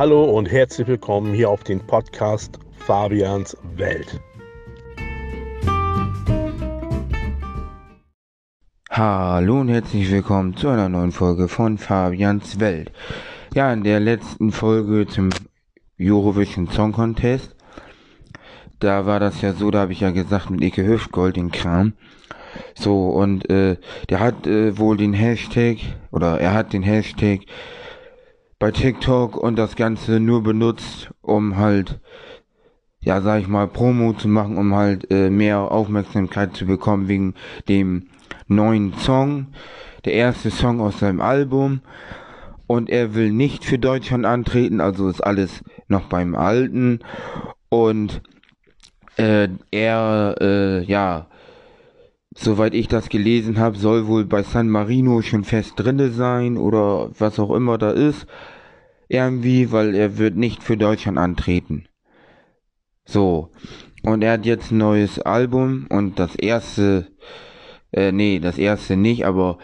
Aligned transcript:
Hallo 0.00 0.24
und 0.24 0.50
herzlich 0.50 0.86
willkommen 0.88 1.34
hier 1.34 1.50
auf 1.50 1.62
den 1.62 1.78
Podcast 1.86 2.58
Fabians 2.86 3.54
Welt. 3.76 4.18
Hallo 8.88 9.60
und 9.60 9.68
herzlich 9.68 10.10
willkommen 10.10 10.56
zu 10.56 10.70
einer 10.70 10.88
neuen 10.88 11.12
Folge 11.12 11.48
von 11.48 11.76
Fabians 11.76 12.58
Welt. 12.58 12.90
Ja, 13.52 13.70
in 13.74 13.84
der 13.84 14.00
letzten 14.00 14.52
Folge 14.52 15.06
zum 15.06 15.28
Eurovision 16.00 16.68
Song 16.68 16.92
Contest, 16.92 17.54
da 18.78 19.04
war 19.04 19.20
das 19.20 19.42
ja 19.42 19.52
so, 19.52 19.70
da 19.70 19.80
habe 19.80 19.92
ich 19.92 20.00
ja 20.00 20.12
gesagt 20.12 20.48
mit 20.48 20.62
Ike 20.62 20.82
Hüftgold 20.82 21.36
den 21.36 21.50
Kram. 21.50 21.92
So, 22.74 23.10
und 23.10 23.50
äh, 23.50 23.76
der 24.08 24.20
hat 24.20 24.46
äh, 24.46 24.78
wohl 24.78 24.96
den 24.96 25.12
Hashtag, 25.12 25.76
oder 26.10 26.40
er 26.40 26.54
hat 26.54 26.72
den 26.72 26.82
Hashtag 26.82 27.40
bei 28.60 28.70
TikTok 28.70 29.36
und 29.38 29.56
das 29.56 29.74
Ganze 29.74 30.20
nur 30.20 30.42
benutzt, 30.42 31.10
um 31.22 31.56
halt, 31.56 31.98
ja, 33.00 33.22
sag 33.22 33.40
ich 33.40 33.48
mal, 33.48 33.66
Promo 33.66 34.12
zu 34.12 34.28
machen, 34.28 34.58
um 34.58 34.74
halt 34.74 35.10
äh, 35.10 35.30
mehr 35.30 35.72
Aufmerksamkeit 35.72 36.54
zu 36.54 36.66
bekommen 36.66 37.08
wegen 37.08 37.34
dem 37.68 38.08
neuen 38.46 38.92
Song, 38.92 39.46
der 40.04 40.12
erste 40.12 40.50
Song 40.50 40.80
aus 40.80 41.00
seinem 41.00 41.22
Album. 41.22 41.80
Und 42.66 42.90
er 42.90 43.14
will 43.14 43.32
nicht 43.32 43.64
für 43.64 43.78
Deutschland 43.78 44.26
antreten, 44.26 44.80
also 44.80 45.08
ist 45.08 45.22
alles 45.22 45.64
noch 45.88 46.04
beim 46.04 46.36
Alten. 46.36 47.00
Und 47.70 48.20
äh, 49.16 49.48
er, 49.70 50.36
äh, 50.38 50.84
ja, 50.84 51.26
soweit 52.34 52.74
ich 52.74 52.88
das 52.88 53.08
gelesen 53.08 53.58
habe, 53.58 53.76
soll 53.76 54.06
wohl 54.06 54.24
bei 54.24 54.42
San 54.42 54.68
Marino 54.68 55.22
schon 55.22 55.44
fest 55.44 55.74
drinne 55.76 56.10
sein 56.10 56.56
oder 56.56 57.10
was 57.18 57.38
auch 57.38 57.54
immer 57.54 57.78
da 57.78 57.90
ist. 57.90 58.26
Irgendwie, 59.08 59.72
weil 59.72 59.94
er 59.94 60.18
wird 60.18 60.36
nicht 60.36 60.62
für 60.62 60.76
Deutschland 60.76 61.18
antreten. 61.18 61.86
So. 63.04 63.50
Und 64.02 64.22
er 64.22 64.32
hat 64.32 64.46
jetzt 64.46 64.70
ein 64.70 64.78
neues 64.78 65.18
Album 65.18 65.86
und 65.90 66.18
das 66.18 66.36
erste 66.36 67.08
äh, 67.92 68.12
nee, 68.12 68.38
das 68.38 68.58
erste 68.58 68.96
nicht, 68.96 69.26
aber 69.26 69.58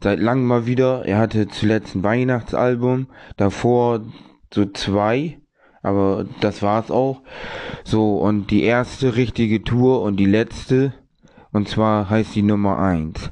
seit 0.00 0.20
langem 0.20 0.46
mal 0.46 0.66
wieder. 0.66 1.04
Er 1.04 1.18
hatte 1.18 1.48
zuletzt 1.48 1.94
ein 1.94 2.04
Weihnachtsalbum, 2.04 3.08
davor 3.36 4.04
so 4.52 4.66
zwei, 4.66 5.40
aber 5.82 6.26
das 6.40 6.62
war's 6.62 6.90
auch. 6.90 7.22
So, 7.84 8.16
und 8.18 8.50
die 8.50 8.62
erste 8.62 9.16
richtige 9.16 9.62
Tour 9.62 10.02
und 10.02 10.16
die 10.16 10.26
letzte, 10.26 10.94
und 11.54 11.68
zwar 11.68 12.10
heißt 12.10 12.34
die 12.34 12.42
Nummer 12.42 12.78
eins. 12.80 13.30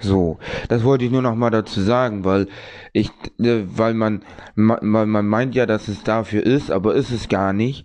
So, 0.00 0.38
das 0.68 0.84
wollte 0.84 1.04
ich 1.04 1.10
nur 1.10 1.22
noch 1.22 1.34
mal 1.34 1.50
dazu 1.50 1.80
sagen, 1.80 2.24
weil 2.24 2.46
ich, 2.92 3.10
äh, 3.38 3.64
weil 3.66 3.94
man, 3.94 4.22
weil 4.54 5.06
man 5.06 5.26
meint 5.26 5.54
ja, 5.54 5.66
dass 5.66 5.88
es 5.88 6.04
dafür 6.04 6.42
ist, 6.42 6.70
aber 6.70 6.94
ist 6.94 7.10
es 7.10 7.28
gar 7.28 7.52
nicht, 7.52 7.84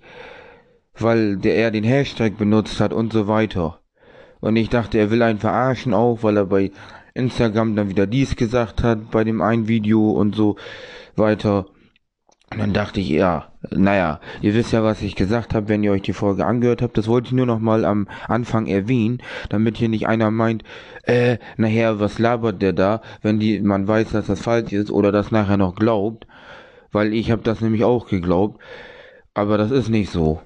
weil 0.98 1.38
der 1.38 1.56
er 1.56 1.72
den 1.72 1.84
Hashtag 1.84 2.38
benutzt 2.38 2.80
hat 2.80 2.94
und 2.94 3.12
so 3.12 3.28
weiter. 3.28 3.80
Und 4.40 4.56
ich 4.58 4.70
dachte, 4.70 5.00
er 5.00 5.10
will 5.10 5.24
einen 5.24 5.40
verarschen 5.40 5.94
auch, 5.94 6.22
weil 6.22 6.38
er 6.38 6.46
bei 6.46 6.72
Instagram 7.16 7.76
dann 7.76 7.90
wieder 7.90 8.06
dies 8.06 8.36
gesagt 8.36 8.84
hat, 8.84 9.10
bei 9.10 9.24
dem 9.24 9.42
einen 9.42 9.68
Video 9.68 10.12
und 10.12 10.36
so 10.36 10.56
weiter. 11.16 11.66
Und 12.56 12.62
dann 12.62 12.74
dachte 12.74 13.02
ich, 13.02 13.10
ja, 13.10 13.52
naja, 13.70 14.22
ihr 14.42 14.54
wisst 14.54 14.72
ja, 14.72 14.84
was 14.84 15.02
ich 15.02 15.16
gesagt 15.16 15.54
habe, 15.54 15.68
wenn 15.68 15.84
ihr 15.84 15.92
euch 15.92 16.04
die 16.04 16.14
Folge 16.14 16.46
angehört 16.46 16.82
habt. 16.82 16.98
Das 16.98 17.08
wollte 17.08 17.28
ich 17.28 17.34
nur 17.34 17.46
noch 17.46 17.60
mal 17.60 17.84
am 17.84 18.08
Anfang 18.28 18.66
erwähnen, 18.66 19.22
damit 19.50 19.78
hier 19.78 19.90
nicht 19.90 20.08
einer 20.08 20.32
meint, 20.32 20.64
äh, 21.04 21.38
nachher, 21.58 22.00
was 22.00 22.18
labert 22.18 22.62
der 22.62 22.72
da, 22.72 23.02
wenn 23.22 23.40
die, 23.40 23.60
man 23.60 23.88
weiß, 23.88 24.12
dass 24.12 24.28
das 24.28 24.42
falsch 24.42 24.72
ist 24.72 24.90
oder 24.90 25.12
das 25.12 25.32
nachher 25.32 25.58
noch 25.58 25.76
glaubt. 25.76 26.28
Weil 26.92 27.14
ich 27.14 27.30
habe 27.30 27.42
das 27.42 27.60
nämlich 27.60 27.84
auch 27.84 28.08
geglaubt. 28.08 28.62
Aber 29.34 29.58
das 29.58 29.72
ist 29.72 29.90
nicht 29.90 30.10
so. 30.10 30.42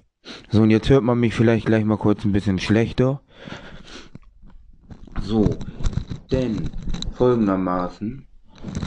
So, 0.50 0.64
und 0.64 0.72
jetzt 0.72 0.90
hört 0.90 1.03
man 1.03 1.19
mich 1.19 1.36
vielleicht 1.36 1.68
gleich 1.68 1.86
mal 1.86 1.98
kurz 1.98 2.25
ein 2.25 2.31
bisschen 2.31 2.58
schlechter. 2.58 3.22
So, 5.22 5.48
denn 6.31 6.72
folgendermaßen, 7.14 8.25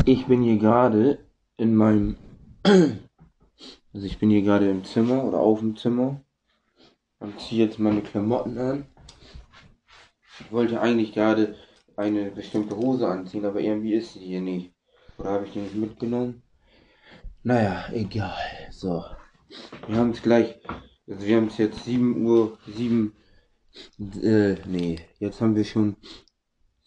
ich 0.06 0.27
bin 0.27 0.43
hier 0.43 0.59
gerade 0.59 1.19
in 1.56 1.77
meinem, 1.77 2.16
also 3.93 4.07
ich 4.07 4.19
bin 4.19 4.31
hier 4.31 4.43
gerade 4.43 4.69
im 4.71 4.85
Zimmer 4.85 5.25
oder 5.25 5.39
auf 5.39 5.61
dem 5.61 5.77
Zimmer 5.77 6.21
und 7.19 7.41
ziehe 7.41 7.65
jetzt 7.65 7.79
meine 7.79 8.03
Klamotten 8.03 8.59
an. 8.59 8.87
Ich 10.41 10.51
wollte 10.51 10.81
eigentlich 10.81 11.13
gerade 11.13 11.57
eine 11.97 12.31
bestimmte 12.31 12.77
Hose 12.77 13.07
anziehen, 13.07 13.45
aber 13.45 13.61
irgendwie 13.61 13.95
ist 13.95 14.15
sie 14.15 14.21
hier 14.21 14.41
nicht. 14.41 14.73
Oder 15.19 15.31
habe 15.31 15.47
ich 15.47 15.53
die 15.53 15.61
nicht 15.61 15.75
mitgenommen? 15.75 16.43
Naja, 17.43 17.85
egal. 17.93 18.69
So. 18.71 19.05
Wir 19.87 19.97
haben 19.97 20.11
es 20.11 20.23
gleich, 20.23 20.59
also 21.07 21.27
wir 21.27 21.37
haben 21.37 21.49
es 21.49 21.59
jetzt 21.59 21.85
7 21.85 22.25
Uhr, 22.25 22.59
7 22.67 23.15
äh, 24.23 24.57
nee, 24.67 25.01
jetzt 25.19 25.41
haben 25.41 25.57
wir 25.57 25.65
schon 25.65 25.97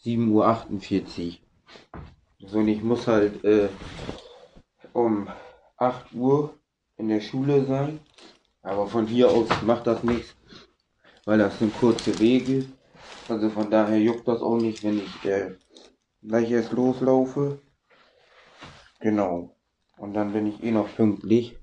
7.48 0.03 1.39
Uhr. 1.39 2.47
So, 2.47 2.59
und 2.59 2.67
ich 2.67 2.83
muss 2.83 3.07
halt 3.07 3.43
äh, 3.43 3.69
um 4.93 5.27
8 5.77 6.13
Uhr 6.13 6.53
in 6.97 7.07
der 7.09 7.21
Schule 7.21 7.65
sein. 7.65 7.99
Aber 8.61 8.87
von 8.87 9.05
hier 9.05 9.29
aus 9.29 9.47
macht 9.61 9.87
das 9.87 10.03
nichts, 10.03 10.35
weil 11.25 11.37
das 11.37 11.59
sind 11.59 11.77
kurze 11.79 12.17
Wege. 12.19 12.65
Also 13.29 13.49
von 13.49 13.69
daher 13.69 13.99
juckt 13.99 14.27
das 14.27 14.41
auch 14.41 14.57
nicht, 14.57 14.83
wenn 14.83 14.99
ich 14.99 15.25
äh, 15.25 15.55
gleich 16.21 16.51
erst 16.51 16.71
loslaufe. 16.71 17.59
Genau. 18.99 19.55
Und 19.97 20.13
dann 20.13 20.33
bin 20.33 20.47
ich 20.47 20.63
eh 20.63 20.71
noch 20.71 20.93
pünktlich. 20.95 21.57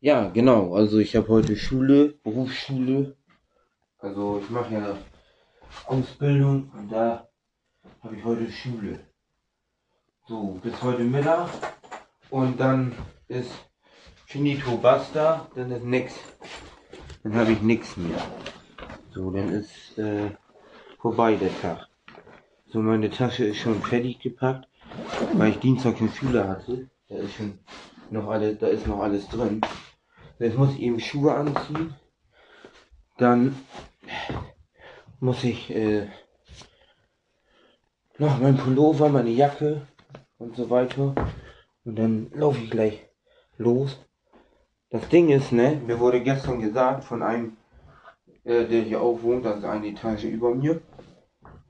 Ja, 0.00 0.28
genau. 0.28 0.74
Also 0.74 0.98
ich 0.98 1.16
habe 1.16 1.28
heute 1.28 1.56
Schule, 1.56 2.08
Berufsschule. 2.22 3.16
Also 3.98 4.40
ich 4.42 4.50
mache 4.50 4.74
ja 4.74 4.98
Ausbildung 5.86 6.70
und 6.76 6.90
da 6.90 7.28
habe 8.02 8.16
ich 8.16 8.24
heute 8.24 8.50
Schule. 8.50 9.00
So, 10.28 10.58
bis 10.62 10.82
heute 10.82 11.04
Mittag 11.04 11.48
und 12.30 12.58
dann 12.58 12.92
ist 13.28 13.50
finito 14.26 14.76
basta, 14.76 15.48
dann 15.54 15.70
ist 15.70 15.84
nix. 15.84 16.14
Dann 17.22 17.34
habe 17.34 17.52
ich 17.52 17.62
nichts 17.62 17.96
mehr. 17.96 18.18
So, 19.10 19.30
dann 19.30 19.50
ist 19.50 19.96
äh, 19.98 20.30
vorbei 21.00 21.36
der 21.36 21.50
Tag. 21.60 21.88
So, 22.68 22.80
meine 22.80 23.10
Tasche 23.10 23.44
ist 23.46 23.58
schon 23.58 23.80
fertig 23.80 24.18
gepackt, 24.18 24.68
weil 25.32 25.50
ich 25.50 25.58
Dienstag 25.60 25.98
schon 25.98 26.10
Schule 26.10 26.46
hatte. 26.46 26.90
Da 27.08 27.16
ist 27.16 27.34
schon 27.34 27.58
noch 28.10 28.28
alles, 28.28 28.58
da 28.58 28.66
ist 28.66 28.86
noch 28.86 29.00
alles 29.00 29.28
drin. 29.28 29.60
Jetzt 30.38 30.58
muss 30.58 30.74
ich 30.74 30.80
eben 30.80 31.00
Schuhe 31.00 31.34
anziehen. 31.34 31.94
Dann 33.18 33.56
muss 35.20 35.42
ich 35.44 35.70
äh, 35.74 36.08
noch 38.18 38.38
mein 38.38 38.56
Pullover, 38.56 39.08
meine 39.08 39.30
Jacke 39.30 39.86
und 40.38 40.56
so 40.56 40.68
weiter. 40.68 41.14
Und 41.84 41.96
dann 41.96 42.30
laufe 42.34 42.60
ich 42.60 42.70
gleich 42.70 43.08
los. 43.56 43.96
Das 44.90 45.08
Ding 45.08 45.30
ist, 45.30 45.50
ne, 45.50 45.80
mir 45.84 45.98
wurde 45.98 46.20
gestern 46.20 46.60
gesagt 46.60 47.02
von 47.02 47.22
einem, 47.22 47.56
äh, 48.44 48.64
der 48.64 48.82
hier 48.82 49.00
auch 49.00 49.20
wohnt, 49.22 49.44
das 49.44 49.58
ist 49.58 49.64
eine 49.64 49.88
Etage 49.88 50.24
über 50.24 50.54
mir. 50.54 50.80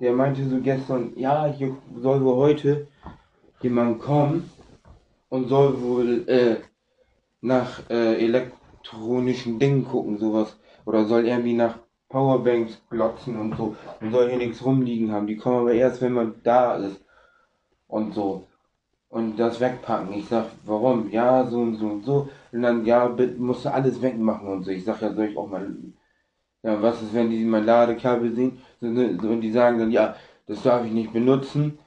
Der 0.01 0.13
meinte 0.13 0.47
so 0.47 0.61
gestern, 0.61 1.13
ja, 1.17 1.47
hier 1.47 1.77
soll 1.99 2.23
wohl 2.23 2.37
heute 2.37 2.89
jemand 3.63 4.01
kommen 4.01 4.51
und 5.31 5.49
soll 5.49 5.81
wohl 5.81 6.29
äh, 6.29 6.57
nach 7.41 7.89
äh, 7.89 8.23
elektronischen 8.23 9.59
Dingen 9.59 9.87
gucken, 9.87 10.19
sowas. 10.19 10.59
Oder 10.85 11.07
soll 11.07 11.27
irgendwie 11.27 11.55
nach 11.55 11.79
Powerbanks 12.11 12.83
glotzen 12.91 13.39
und 13.41 13.57
so. 13.57 13.77
Man 14.01 14.13
soll 14.13 14.29
hier 14.29 14.39
nichts 14.39 14.63
rumliegen 14.63 15.11
haben. 15.11 15.27
Die 15.27 15.37
kommen 15.37 15.61
aber 15.61 15.73
erst, 15.73 16.03
wenn 16.03 16.13
man 16.13 16.35
da 16.43 16.77
ist. 16.77 17.01
Und 17.89 18.13
so. 18.13 18.47
Und 19.09 19.39
das 19.39 19.61
wegpacken. 19.61 20.13
Ich 20.13 20.29
sag, 20.29 20.47
warum? 20.65 21.11
Ja, 21.11 21.47
so 21.47 21.61
und 21.61 21.77
so 21.77 21.87
und 21.87 22.05
so. 22.05 22.29
Und 22.57 22.63
dann, 22.63 22.87
ja, 22.87 23.15
musst 23.37 23.67
du 23.67 23.69
alles 23.71 24.01
wegmachen 24.01 24.49
und 24.49 24.63
so. 24.65 24.71
Ich 24.71 24.83
sag, 24.83 25.03
ja, 25.03 25.13
soll 25.13 25.27
ich 25.27 25.37
auch 25.37 25.47
mal. 25.47 25.77
Ja, 26.63 26.81
was 26.81 27.03
ist, 27.03 27.13
wenn 27.13 27.29
die 27.29 27.45
mein 27.45 27.67
Ladekabel 27.67 28.35
sehen? 28.35 28.59
Und 28.81 29.43
die 29.43 29.53
sagen 29.53 29.79
dann, 29.79 29.91
ja, 29.91 30.17
das 30.47 30.63
darf 30.63 30.87
ich 30.87 30.93
nicht 30.93 31.13
benutzen. 31.13 31.79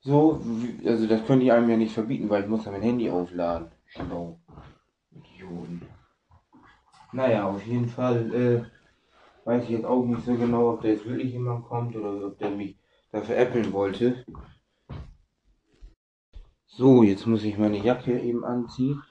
So, 0.00 0.40
also 0.82 1.06
das 1.06 1.26
könnte 1.26 1.44
ich 1.44 1.52
einem 1.52 1.68
ja 1.68 1.76
nicht 1.76 1.92
verbieten, 1.92 2.30
weil 2.30 2.44
ich 2.44 2.48
muss 2.48 2.64
ja 2.64 2.72
mein 2.72 2.80
Handy 2.80 3.10
aufladen. 3.10 3.68
Schlau. 3.84 4.40
Idioten. 5.12 5.82
Naja, 7.12 7.46
auf 7.46 7.62
jeden 7.66 7.88
Fall, 7.88 8.34
äh, 8.34 9.46
weiß 9.46 9.64
ich 9.64 9.70
jetzt 9.70 9.84
auch 9.84 10.06
nicht 10.06 10.24
so 10.24 10.34
genau, 10.36 10.70
ob 10.70 10.80
da 10.80 10.88
jetzt 10.88 11.04
wirklich 11.04 11.32
jemand 11.32 11.66
kommt 11.66 11.94
oder 11.94 12.28
ob 12.28 12.38
der 12.38 12.50
mich 12.50 12.78
da 13.12 13.20
veräppeln 13.20 13.74
wollte. 13.74 14.24
So, 16.66 17.02
jetzt 17.02 17.26
muss 17.26 17.44
ich 17.44 17.58
meine 17.58 17.76
Jacke 17.76 18.18
eben 18.18 18.42
anziehen. 18.42 19.02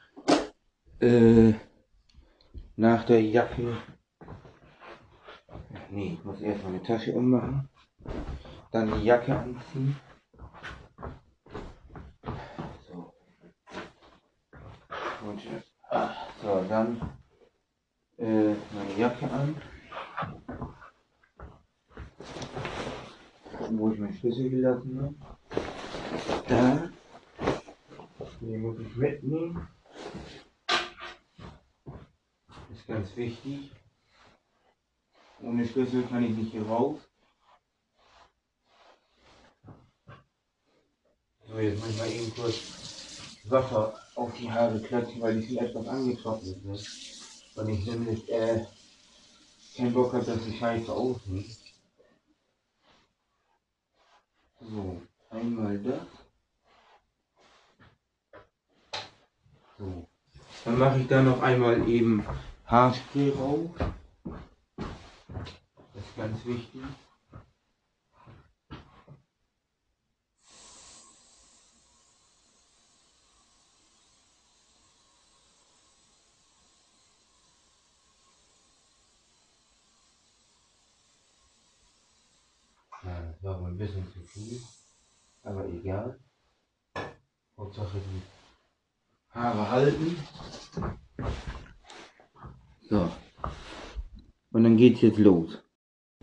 Äh, 0.99 1.53
nach 2.75 3.05
der 3.05 3.21
Jacke. 3.21 3.77
Nee, 5.91 6.13
ich 6.13 6.23
muss 6.25 6.41
erst 6.41 6.63
meine 6.63 6.81
Tasche 6.81 7.13
ummachen. 7.13 7.69
Dann 8.71 8.91
die 8.99 9.05
Jacke 9.05 9.37
anziehen. 9.37 9.95
So. 12.87 13.13
dann 16.67 16.99
äh, 18.17 18.55
meine 18.73 18.97
Jacke 18.97 19.29
an. 19.29 19.55
Wo 23.69 23.91
ich 23.91 23.99
meinen 23.99 24.13
Schlüssel 24.15 24.49
gelassen 24.49 24.99
habe. 24.99 25.15
Da. 26.47 26.89
Den 28.41 28.61
muss 28.61 28.79
ich 28.79 28.95
mitnehmen. 28.95 29.67
Ist 32.71 32.85
ganz 32.97 33.15
wichtig. 33.15 33.71
Ohne 35.43 35.67
Schlüssel 35.67 36.03
kann 36.07 36.23
ich 36.23 36.31
nicht 36.31 36.51
hier 36.51 36.65
raus. 36.65 36.99
So, 41.47 41.59
jetzt 41.59 41.79
muss 41.79 41.89
ich 41.91 41.97
mal 41.97 42.11
eben 42.11 42.35
kurz 42.35 42.55
Wasser 43.43 43.99
auf 44.15 44.33
die 44.33 44.51
Haare 44.51 44.81
klatschen, 44.81 45.21
weil 45.21 45.39
die 45.39 45.45
sind 45.45 45.59
etwas 45.59 45.87
angetrocknet. 45.87 46.65
Ne? 46.65 46.79
Und 47.55 47.69
ich 47.69 47.85
nämlich 47.85 48.27
äh, 48.31 48.65
keinen 49.75 49.93
Bock 49.93 50.13
habe, 50.13 50.25
dass 50.25 50.43
die 50.43 50.57
Scheiße 50.57 50.91
aufnimmt. 50.91 51.55
So, 54.59 55.01
einmal 55.29 55.77
das. 55.77 56.07
So. 59.77 60.07
Dann 60.65 60.79
mache 60.79 60.99
ich 60.99 61.07
da 61.07 61.21
noch 61.21 61.41
einmal 61.43 61.87
eben 61.87 62.25
Haarspray 62.67 63.29
rauf. 63.29 63.71
Das 63.77 63.87
ist 66.03 66.15
ganz 66.17 66.45
wichtig. 66.45 66.81
Das 83.01 83.43
war 83.43 83.61
wohl 83.61 83.69
ein 83.69 83.77
bisschen 83.77 84.05
zu 84.11 84.19
viel. 84.19 84.61
Aber 85.43 85.65
egal. 85.67 86.19
Hauptsache 87.57 87.97
die 87.97 88.21
Haare 89.33 89.71
halten. 89.71 90.17
So. 92.89 93.09
Und 94.51 94.63
dann 94.63 94.77
geht's 94.77 95.01
jetzt 95.01 95.19
los. 95.19 95.61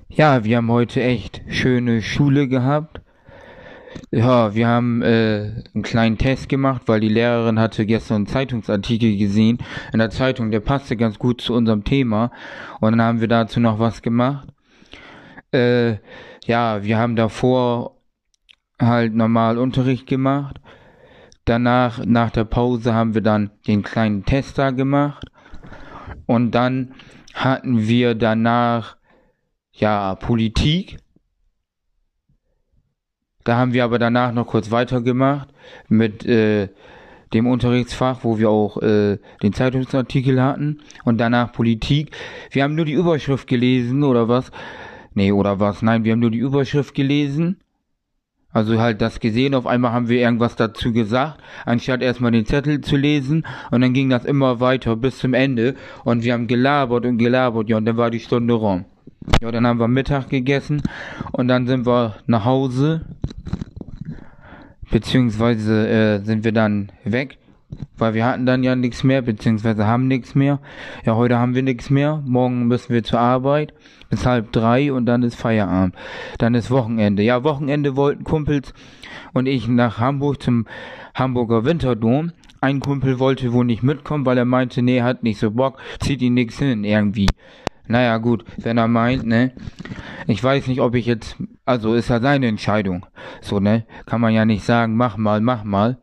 Ja, 0.08 0.44
wir 0.44 0.56
haben 0.56 0.70
heute 0.70 1.02
echt 1.02 1.42
schöne 1.48 2.02
Schule 2.02 2.48
gehabt. 2.48 3.00
Ja, 4.10 4.54
wir 4.54 4.66
haben 4.66 5.02
äh, 5.02 5.62
einen 5.74 5.82
kleinen 5.82 6.18
Test 6.18 6.48
gemacht, 6.48 6.82
weil 6.86 7.00
die 7.00 7.08
Lehrerin 7.08 7.60
hatte 7.60 7.86
gestern 7.86 8.16
einen 8.16 8.26
Zeitungsartikel 8.26 9.16
gesehen 9.16 9.58
in 9.92 9.98
der 9.98 10.10
Zeitung, 10.10 10.50
der 10.50 10.60
passte 10.60 10.96
ganz 10.96 11.18
gut 11.18 11.40
zu 11.40 11.54
unserem 11.54 11.84
Thema. 11.84 12.30
Und 12.80 12.92
dann 12.92 13.02
haben 13.02 13.20
wir 13.20 13.28
dazu 13.28 13.60
noch 13.60 13.78
was 13.78 14.02
gemacht. 14.02 14.48
Äh, 15.52 15.98
ja, 16.44 16.82
wir 16.82 16.98
haben 16.98 17.16
davor 17.16 17.96
halt 18.80 19.14
normal 19.14 19.58
Unterricht 19.58 20.06
gemacht. 20.06 20.60
Danach, 21.44 22.04
nach 22.04 22.30
der 22.30 22.44
Pause, 22.44 22.94
haben 22.94 23.14
wir 23.14 23.20
dann 23.20 23.50
den 23.66 23.82
kleinen 23.82 24.24
Tester 24.24 24.72
gemacht. 24.72 25.28
Und 26.26 26.52
dann 26.52 26.94
hatten 27.34 27.86
wir 27.86 28.14
danach, 28.14 28.96
ja, 29.72 30.14
Politik. 30.14 30.98
Da 33.44 33.56
haben 33.56 33.72
wir 33.74 33.84
aber 33.84 33.98
danach 33.98 34.32
noch 34.32 34.46
kurz 34.46 34.70
weitergemacht 34.70 35.48
mit 35.88 36.24
äh, 36.24 36.68
dem 37.34 37.46
Unterrichtsfach, 37.46 38.20
wo 38.22 38.38
wir 38.38 38.48
auch 38.48 38.80
äh, 38.80 39.18
den 39.42 39.52
Zeitungsartikel 39.52 40.40
hatten. 40.40 40.80
Und 41.04 41.18
danach 41.18 41.52
Politik. 41.52 42.16
Wir 42.50 42.62
haben 42.62 42.74
nur 42.74 42.84
die 42.84 42.92
Überschrift 42.92 43.46
gelesen 43.46 44.02
oder 44.02 44.28
was. 44.28 44.50
Nee, 45.12 45.32
oder 45.32 45.60
was? 45.60 45.82
Nein, 45.82 46.04
wir 46.04 46.12
haben 46.12 46.20
nur 46.20 46.30
die 46.30 46.38
Überschrift 46.38 46.94
gelesen. 46.94 47.63
Also 48.54 48.80
halt 48.80 49.02
das 49.02 49.18
gesehen, 49.18 49.52
auf 49.52 49.66
einmal 49.66 49.92
haben 49.92 50.08
wir 50.08 50.20
irgendwas 50.20 50.54
dazu 50.54 50.92
gesagt, 50.92 51.40
anstatt 51.66 52.02
erstmal 52.02 52.30
den 52.30 52.46
Zettel 52.46 52.80
zu 52.80 52.96
lesen 52.96 53.44
und 53.72 53.80
dann 53.80 53.92
ging 53.92 54.08
das 54.08 54.24
immer 54.24 54.60
weiter 54.60 54.94
bis 54.94 55.18
zum 55.18 55.34
Ende 55.34 55.74
und 56.04 56.22
wir 56.22 56.34
haben 56.34 56.46
gelabert 56.46 57.04
und 57.04 57.18
gelabert, 57.18 57.68
ja, 57.68 57.76
und 57.76 57.84
dann 57.84 57.96
war 57.96 58.12
die 58.12 58.20
Stunde 58.20 58.54
rum. 58.54 58.84
Ja, 59.40 59.50
dann 59.50 59.66
haben 59.66 59.80
wir 59.80 59.88
Mittag 59.88 60.28
gegessen 60.28 60.82
und 61.32 61.48
dann 61.48 61.66
sind 61.66 61.84
wir 61.84 62.14
nach 62.26 62.44
Hause, 62.44 63.04
beziehungsweise 64.88 65.88
äh, 65.88 66.24
sind 66.24 66.44
wir 66.44 66.52
dann 66.52 66.92
weg, 67.02 67.38
weil 67.96 68.14
wir 68.14 68.24
hatten 68.24 68.46
dann 68.46 68.62
ja 68.62 68.76
nichts 68.76 69.04
mehr, 69.04 69.22
beziehungsweise 69.22 69.86
haben 69.86 70.08
nichts 70.08 70.34
mehr. 70.34 70.60
Ja, 71.04 71.16
heute 71.16 71.38
haben 71.38 71.54
wir 71.54 71.62
nichts 71.62 71.90
mehr, 71.90 72.22
morgen 72.24 72.66
müssen 72.66 72.92
wir 72.92 73.04
zur 73.04 73.20
Arbeit 73.20 73.74
bis 74.10 74.26
halb 74.26 74.52
drei 74.52 74.92
und 74.92 75.06
dann 75.06 75.22
ist 75.22 75.34
Feierabend. 75.34 75.94
Dann 76.38 76.54
ist 76.54 76.70
Wochenende. 76.70 77.22
Ja, 77.22 77.42
Wochenende 77.42 77.96
wollten 77.96 78.24
Kumpels 78.24 78.72
und 79.32 79.46
ich 79.46 79.66
nach 79.66 79.98
Hamburg 79.98 80.42
zum 80.42 80.66
Hamburger 81.14 81.64
Winterdom. 81.64 82.32
Ein 82.60 82.80
Kumpel 82.80 83.18
wollte 83.18 83.52
wohl 83.52 83.64
nicht 83.64 83.82
mitkommen, 83.82 84.24
weil 84.24 84.38
er 84.38 84.44
meinte, 84.44 84.82
nee, 84.82 85.02
hat 85.02 85.22
nicht 85.22 85.38
so 85.38 85.50
Bock, 85.50 85.78
zieht 86.00 86.22
ihn 86.22 86.34
nix 86.34 86.58
hin, 86.58 86.84
irgendwie. 86.84 87.28
Naja, 87.86 88.16
gut, 88.16 88.44
wenn 88.56 88.78
er 88.78 88.88
meint, 88.88 89.26
ne? 89.26 89.52
Ich 90.26 90.42
weiß 90.42 90.68
nicht, 90.68 90.80
ob 90.80 90.94
ich 90.94 91.04
jetzt, 91.04 91.36
also 91.66 91.92
ist 91.92 92.08
ja 92.08 92.20
seine 92.20 92.46
Entscheidung. 92.46 93.04
So, 93.42 93.60
ne? 93.60 93.84
Kann 94.06 94.22
man 94.22 94.32
ja 94.32 94.46
nicht 94.46 94.64
sagen, 94.64 94.96
mach 94.96 95.18
mal, 95.18 95.42
mach 95.42 95.64
mal. 95.64 95.98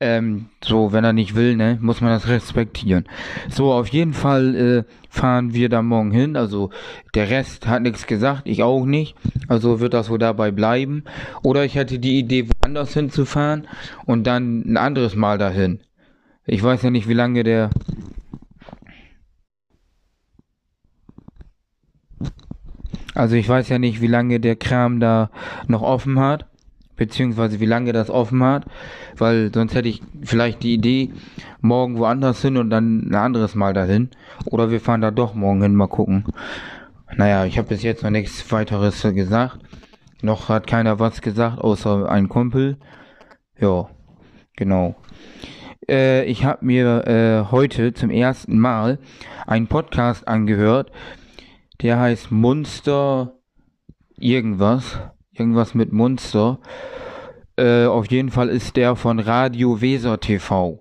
Ähm, 0.00 0.46
so, 0.62 0.92
wenn 0.92 1.04
er 1.04 1.12
nicht 1.12 1.34
will, 1.34 1.56
ne, 1.56 1.78
muss 1.80 2.00
man 2.00 2.10
das 2.10 2.28
respektieren. 2.28 3.04
So, 3.48 3.72
auf 3.72 3.88
jeden 3.88 4.12
Fall 4.12 4.54
äh, 4.54 4.84
fahren 5.08 5.54
wir 5.54 5.68
da 5.68 5.82
morgen 5.82 6.10
hin. 6.10 6.36
Also 6.36 6.70
der 7.14 7.30
Rest 7.30 7.66
hat 7.66 7.82
nichts 7.82 8.06
gesagt, 8.06 8.42
ich 8.44 8.62
auch 8.62 8.84
nicht. 8.84 9.14
Also 9.48 9.80
wird 9.80 9.94
das 9.94 10.06
so 10.06 10.16
dabei 10.16 10.50
bleiben. 10.50 11.04
Oder 11.42 11.64
ich 11.64 11.76
hätte 11.76 11.98
die 11.98 12.18
Idee, 12.18 12.48
woanders 12.48 12.92
hinzufahren 12.92 13.68
und 14.04 14.26
dann 14.26 14.62
ein 14.66 14.76
anderes 14.76 15.14
Mal 15.14 15.38
dahin. 15.38 15.80
Ich 16.44 16.62
weiß 16.62 16.82
ja 16.82 16.90
nicht, 16.90 17.08
wie 17.08 17.14
lange 17.14 17.44
der 17.44 17.70
Also 23.14 23.36
ich 23.36 23.48
weiß 23.48 23.68
ja 23.68 23.78
nicht, 23.78 24.00
wie 24.00 24.08
lange 24.08 24.40
der 24.40 24.56
Kram 24.56 24.98
da 24.98 25.30
noch 25.68 25.82
offen 25.82 26.18
hat, 26.18 26.46
beziehungsweise 26.96 27.60
wie 27.60 27.66
lange 27.66 27.92
das 27.92 28.10
offen 28.10 28.42
hat, 28.42 28.64
weil 29.16 29.52
sonst 29.52 29.74
hätte 29.74 29.88
ich 29.88 30.02
vielleicht 30.22 30.62
die 30.62 30.74
Idee, 30.74 31.10
morgen 31.60 31.98
woanders 31.98 32.42
hin 32.42 32.56
und 32.56 32.70
dann 32.70 33.08
ein 33.08 33.14
anderes 33.14 33.54
Mal 33.54 33.72
dahin. 33.72 34.10
Oder 34.46 34.70
wir 34.70 34.80
fahren 34.80 35.00
da 35.00 35.10
doch 35.10 35.34
morgen 35.34 35.62
hin, 35.62 35.74
mal 35.74 35.88
gucken. 35.88 36.24
Naja, 37.16 37.44
ich 37.44 37.58
habe 37.58 37.68
bis 37.68 37.82
jetzt 37.82 38.02
noch 38.02 38.10
nichts 38.10 38.50
weiteres 38.50 39.02
gesagt. 39.02 39.58
Noch 40.22 40.48
hat 40.48 40.66
keiner 40.66 40.98
was 40.98 41.20
gesagt, 41.20 41.58
außer 41.58 42.08
ein 42.08 42.28
Kumpel. 42.28 42.78
Ja, 43.58 43.88
genau. 44.56 44.96
Äh, 45.88 46.24
ich 46.24 46.44
habe 46.44 46.64
mir 46.64 47.06
äh, 47.06 47.50
heute 47.50 47.92
zum 47.92 48.10
ersten 48.10 48.58
Mal 48.58 48.98
einen 49.46 49.66
Podcast 49.66 50.26
angehört, 50.26 50.90
der 51.82 52.00
heißt 52.00 52.30
Munster 52.30 53.34
irgendwas. 54.16 54.98
Irgendwas 55.34 55.74
mit 55.74 55.92
Munster. 55.92 56.60
Äh, 57.56 57.86
auf 57.86 58.10
jeden 58.10 58.30
Fall 58.30 58.48
ist 58.48 58.76
der 58.76 58.94
von 58.94 59.18
Radio 59.18 59.80
Weser 59.80 60.20
TV. 60.20 60.80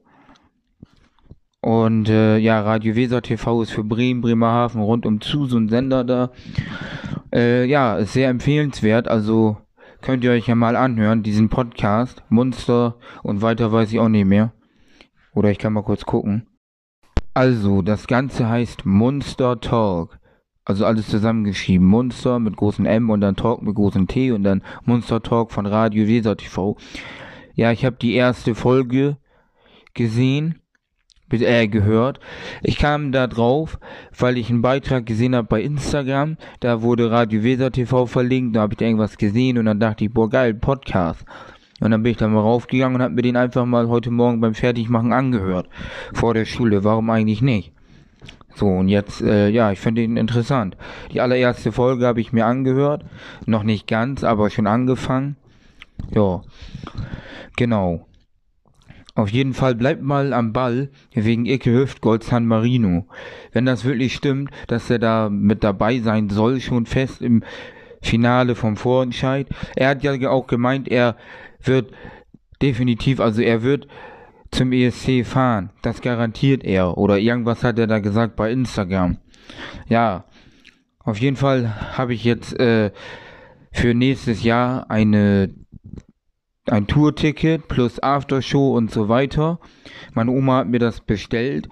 Und 1.59 2.07
äh, 2.09 2.37
ja, 2.37 2.61
Radio 2.61 2.95
Weser 2.95 3.21
TV 3.21 3.63
ist 3.63 3.71
für 3.71 3.83
Bremen, 3.83 4.21
Bremerhaven 4.21 4.81
rund 4.81 5.05
um 5.05 5.21
zu 5.21 5.45
so 5.45 5.57
ein 5.57 5.69
Sender 5.69 6.03
da. 6.03 6.31
Äh, 7.33 7.65
ja, 7.65 7.97
ist 7.97 8.13
sehr 8.13 8.29
empfehlenswert. 8.29 9.07
Also 9.07 9.57
könnt 10.01 10.23
ihr 10.23 10.31
euch 10.31 10.47
ja 10.47 10.55
mal 10.55 10.75
anhören, 10.75 11.23
diesen 11.23 11.49
Podcast. 11.49 12.21
Munster 12.29 12.97
und 13.23 13.41
weiter 13.41 13.71
weiß 13.71 13.91
ich 13.91 13.99
auch 13.99 14.09
nicht 14.09 14.27
mehr. 14.27 14.53
Oder 15.33 15.49
ich 15.49 15.57
kann 15.57 15.73
mal 15.73 15.83
kurz 15.83 16.05
gucken. 16.05 16.47
Also, 17.33 17.81
das 17.81 18.05
Ganze 18.05 18.47
heißt 18.47 18.85
Monster 18.85 19.59
Talk. 19.59 20.19
Also 20.65 20.85
alles 20.85 21.07
zusammengeschrieben. 21.07 21.85
Monster 21.85 22.39
mit 22.39 22.55
großen 22.55 22.85
M 22.85 23.09
und 23.09 23.21
dann 23.21 23.35
Talk 23.35 23.61
mit 23.61 23.75
großen 23.75 24.07
T 24.07 24.31
und 24.31 24.43
dann 24.43 24.63
Monster 24.85 25.21
Talk 25.21 25.51
von 25.51 25.65
Radio 25.65 26.07
Weser 26.07 26.37
TV. 26.37 26.77
Ja, 27.55 27.71
ich 27.71 27.85
habe 27.85 27.97
die 27.97 28.13
erste 28.13 28.55
Folge 28.55 29.17
gesehen, 29.93 30.61
äh, 31.29 31.67
gehört. 31.67 32.19
Ich 32.61 32.77
kam 32.77 33.11
da 33.11 33.27
drauf, 33.27 33.79
weil 34.17 34.37
ich 34.37 34.49
einen 34.49 34.61
Beitrag 34.61 35.05
gesehen 35.05 35.35
habe 35.35 35.47
bei 35.47 35.61
Instagram. 35.61 36.37
Da 36.59 36.81
wurde 36.81 37.11
Radio 37.11 37.43
Weser 37.43 37.71
TV 37.71 38.05
verlinkt, 38.05 38.55
da 38.55 38.61
habe 38.61 38.75
ich 38.75 38.81
irgendwas 38.81 39.17
gesehen 39.17 39.57
und 39.57 39.65
dann 39.65 39.79
dachte 39.79 40.05
ich, 40.05 40.13
boah 40.13 40.29
geil, 40.29 40.53
Podcast. 40.53 41.25
Und 41.81 41.91
dann 41.91 42.03
bin 42.03 42.11
ich 42.11 42.17
da 42.17 42.27
mal 42.27 42.39
raufgegangen 42.39 42.95
und 42.95 43.01
habe 43.01 43.15
mir 43.15 43.23
den 43.23 43.35
einfach 43.35 43.65
mal 43.65 43.89
heute 43.89 44.11
Morgen 44.11 44.39
beim 44.39 44.53
Fertigmachen 44.53 45.11
angehört. 45.11 45.67
Vor 46.13 46.33
der 46.33 46.45
Schule. 46.45 46.83
Warum 46.83 47.09
eigentlich 47.09 47.41
nicht? 47.41 47.72
So, 48.55 48.67
und 48.67 48.87
jetzt, 48.87 49.21
äh, 49.21 49.49
ja, 49.49 49.71
ich 49.71 49.79
finde 49.79 50.03
ihn 50.03 50.17
interessant. 50.17 50.77
Die 51.11 51.21
allererste 51.21 51.71
Folge 51.71 52.05
habe 52.05 52.21
ich 52.21 52.33
mir 52.33 52.45
angehört. 52.45 53.03
Noch 53.45 53.63
nicht 53.63 53.87
ganz, 53.87 54.23
aber 54.23 54.49
schon 54.49 54.67
angefangen. 54.67 55.37
Ja, 56.11 56.41
genau. 57.55 58.05
Auf 59.15 59.29
jeden 59.29 59.53
Fall 59.53 59.75
bleibt 59.75 60.01
mal 60.01 60.33
am 60.33 60.53
Ball 60.53 60.89
wegen 61.13 61.45
Icke 61.45 61.71
Hüftgold 61.71 62.23
San 62.23 62.47
Marino. 62.47 63.05
Wenn 63.51 63.65
das 63.65 63.85
wirklich 63.85 64.15
stimmt, 64.15 64.49
dass 64.67 64.89
er 64.89 64.97
da 64.97 65.29
mit 65.29 65.63
dabei 65.63 65.99
sein 65.99 66.29
soll, 66.29 66.59
schon 66.61 66.87
fest 66.87 67.21
im 67.21 67.43
Finale 68.01 68.55
vom 68.55 68.75
Vorentscheid. 68.75 69.47
Er 69.75 69.89
hat 69.89 70.03
ja 70.03 70.29
auch 70.29 70.47
gemeint, 70.47 70.87
er 70.87 71.15
wird 71.63 71.91
definitiv, 72.61 73.19
also 73.19 73.41
er 73.41 73.61
wird 73.61 73.87
zum 74.53 74.71
ESC 74.71 75.25
fahren. 75.25 75.71
Das 75.81 76.01
garantiert 76.01 76.63
er. 76.63 76.97
Oder 76.97 77.17
irgendwas 77.17 77.63
hat 77.63 77.79
er 77.79 77.87
da 77.87 77.99
gesagt 77.99 78.35
bei 78.35 78.51
Instagram. 78.51 79.17
Ja, 79.87 80.25
auf 80.99 81.19
jeden 81.19 81.35
Fall 81.35 81.97
habe 81.97 82.13
ich 82.13 82.23
jetzt 82.23 82.57
äh, 82.59 82.91
für 83.71 83.93
nächstes 83.93 84.43
Jahr 84.43 84.89
eine 84.89 85.53
ein 86.65 86.87
Tourticket 86.87 87.67
plus 87.67 88.01
Aftershow 88.01 88.75
und 88.75 88.89
so 88.89 89.09
weiter. 89.09 89.59
Meine 90.13 90.31
Oma 90.31 90.59
hat 90.59 90.69
mir 90.69 90.79
das 90.79 91.01
bestellt, 91.01 91.67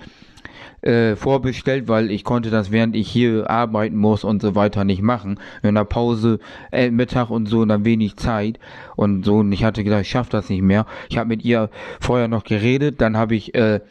äh, 0.82 1.16
vorbestellt, 1.16 1.88
weil 1.88 2.12
ich 2.12 2.24
konnte 2.24 2.50
das 2.50 2.72
während 2.72 2.96
ich 2.96 3.10
hier 3.10 3.50
arbeiten 3.50 3.98
muss 3.98 4.24
und 4.24 4.42
so 4.42 4.56
weiter 4.56 4.84
nicht 4.84 5.02
machen. 5.02 5.40
In 5.64 5.76
der 5.76 5.86
Pause, 5.86 6.40
äh, 6.72 6.90
Mittag 6.92 7.30
und 7.30 7.48
so, 7.48 7.66
dann 7.66 7.86
wenig 7.86 8.18
Zeit 8.18 8.60
und 8.96 9.24
so. 9.24 9.38
Und 9.38 9.52
ich 9.52 9.64
hatte 9.64 9.84
gedacht, 9.84 10.02
ich 10.02 10.10
schaff 10.10 10.30
das 10.30 10.50
nicht 10.50 10.62
mehr. 10.62 10.86
Ich 11.10 11.18
habe 11.18 11.30
mit 11.30 11.44
ihr 11.44 11.70
vorher 12.00 12.28
noch 12.28 12.44
geredet, 12.44 13.02
dann 13.02 13.18
habe 13.18 13.36
ich 13.36 13.54
äh, 13.56 13.82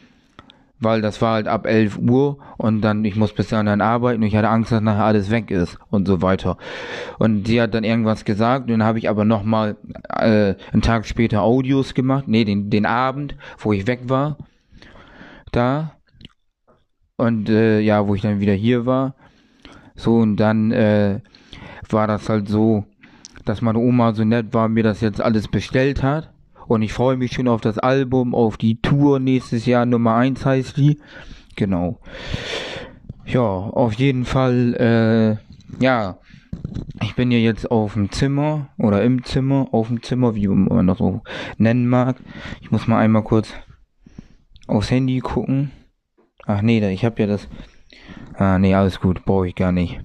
weil 0.80 1.02
das 1.02 1.20
war 1.20 1.34
halt 1.34 1.46
ab 1.46 1.66
11 1.66 1.98
Uhr 1.98 2.38
und 2.56 2.80
dann, 2.80 3.04
ich 3.04 3.14
muss 3.14 3.34
bis 3.34 3.48
dann 3.48 3.80
arbeiten 3.80 4.22
und 4.22 4.26
ich 4.26 4.34
hatte 4.34 4.48
Angst, 4.48 4.72
dass 4.72 4.80
nachher 4.80 5.04
alles 5.04 5.30
weg 5.30 5.50
ist 5.50 5.78
und 5.90 6.08
so 6.08 6.22
weiter. 6.22 6.56
Und 7.18 7.46
sie 7.46 7.60
hat 7.60 7.74
dann 7.74 7.84
irgendwas 7.84 8.24
gesagt 8.24 8.64
und 8.64 8.78
dann 8.78 8.84
habe 8.84 8.98
ich 8.98 9.08
aber 9.08 9.26
nochmal 9.26 9.76
äh, 10.08 10.54
einen 10.72 10.82
Tag 10.82 11.06
später 11.06 11.42
Audios 11.42 11.92
gemacht, 11.94 12.24
nee, 12.26 12.44
den, 12.44 12.70
den 12.70 12.86
Abend, 12.86 13.36
wo 13.58 13.72
ich 13.72 13.86
weg 13.86 14.00
war, 14.04 14.38
da 15.52 15.92
und 17.20 17.48
äh, 17.48 17.80
ja, 17.80 18.06
wo 18.06 18.14
ich 18.14 18.22
dann 18.22 18.40
wieder 18.40 18.54
hier 18.54 18.86
war. 18.86 19.14
So 19.94 20.16
und 20.16 20.36
dann 20.36 20.72
äh, 20.72 21.20
war 21.88 22.06
das 22.06 22.28
halt 22.28 22.48
so, 22.48 22.84
dass 23.44 23.62
meine 23.62 23.78
Oma 23.78 24.14
so 24.14 24.24
nett 24.24 24.52
war, 24.52 24.68
mir 24.68 24.82
das 24.82 25.00
jetzt 25.00 25.20
alles 25.20 25.48
bestellt 25.48 26.02
hat 26.02 26.32
und 26.70 26.82
ich 26.82 26.92
freue 26.92 27.16
mich 27.16 27.32
schon 27.32 27.48
auf 27.48 27.60
das 27.60 27.78
Album, 27.78 28.32
auf 28.32 28.56
die 28.56 28.80
Tour 28.80 29.18
nächstes 29.18 29.66
Jahr. 29.66 29.86
Nummer 29.86 30.14
1 30.14 30.46
heißt 30.46 30.76
die. 30.76 30.98
Genau. 31.56 31.98
Ja, 33.26 33.40
auf 33.40 33.94
jeden 33.94 34.24
Fall, 34.24 34.74
äh, 35.80 35.84
ja. 35.84 36.18
Ich 37.02 37.16
bin 37.16 37.32
ja 37.32 37.38
jetzt 37.38 37.70
auf 37.72 37.94
dem 37.94 38.12
Zimmer 38.12 38.68
oder 38.78 39.02
im 39.02 39.24
Zimmer, 39.24 39.66
auf 39.72 39.88
dem 39.88 40.02
Zimmer, 40.02 40.36
wie 40.36 40.46
man 40.46 40.86
das 40.86 40.98
so 40.98 41.22
nennen 41.58 41.88
mag. 41.88 42.16
Ich 42.60 42.70
muss 42.70 42.86
mal 42.86 43.00
einmal 43.00 43.24
kurz 43.24 43.52
aufs 44.68 44.92
Handy 44.92 45.18
gucken. 45.18 45.72
Ach 46.50 46.62
nee, 46.62 46.92
ich 46.92 47.04
habe 47.04 47.20
ja 47.20 47.26
das. 47.26 47.48
Ah 48.34 48.58
nee, 48.58 48.74
alles 48.74 49.00
gut, 49.00 49.24
brauche 49.24 49.48
ich 49.48 49.54
gar 49.54 49.72
nicht 49.72 50.00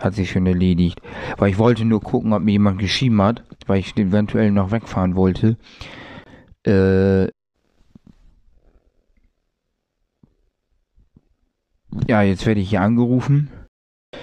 hat 0.00 0.14
sich 0.14 0.30
schon 0.30 0.46
erledigt. 0.46 1.00
Weil 1.36 1.50
ich 1.50 1.58
wollte 1.58 1.84
nur 1.84 2.00
gucken, 2.00 2.32
ob 2.32 2.42
mir 2.42 2.52
jemand 2.52 2.78
geschrieben 2.78 3.20
hat, 3.22 3.44
weil 3.66 3.80
ich 3.80 3.96
eventuell 3.96 4.50
noch 4.50 4.70
wegfahren 4.70 5.14
wollte. 5.14 5.56
Äh, 6.66 7.24
ja, 12.08 12.22
jetzt 12.22 12.46
werde 12.46 12.60
ich 12.60 12.70
hier 12.70 12.82
angerufen. 12.82 13.50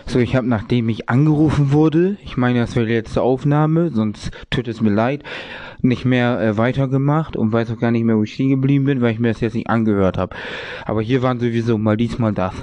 So, 0.09 0.19
ich 0.19 0.37
habe, 0.37 0.47
nachdem 0.47 0.87
ich 0.87 1.09
angerufen 1.09 1.73
wurde, 1.73 2.15
ich 2.23 2.37
meine, 2.37 2.59
das 2.59 2.77
wäre 2.77 2.85
die 2.85 2.93
letzte 2.93 3.21
Aufnahme, 3.21 3.91
sonst 3.91 4.31
tut 4.49 4.69
es 4.69 4.79
mir 4.79 4.89
leid, 4.89 5.21
nicht 5.81 6.05
mehr 6.05 6.39
äh, 6.39 6.57
weitergemacht 6.57 7.35
und 7.35 7.51
weiß 7.51 7.71
auch 7.71 7.79
gar 7.79 7.91
nicht 7.91 8.05
mehr, 8.05 8.17
wo 8.17 8.23
ich 8.23 8.33
stehen 8.33 8.49
geblieben 8.49 8.85
bin, 8.85 9.01
weil 9.01 9.11
ich 9.11 9.19
mir 9.19 9.27
das 9.27 9.41
jetzt 9.41 9.55
nicht 9.55 9.69
angehört 9.69 10.17
habe. 10.17 10.33
Aber 10.85 11.01
hier 11.01 11.23
waren 11.23 11.41
sowieso 11.41 11.77
mal 11.77 11.97
diesmal 11.97 12.31
das. 12.31 12.53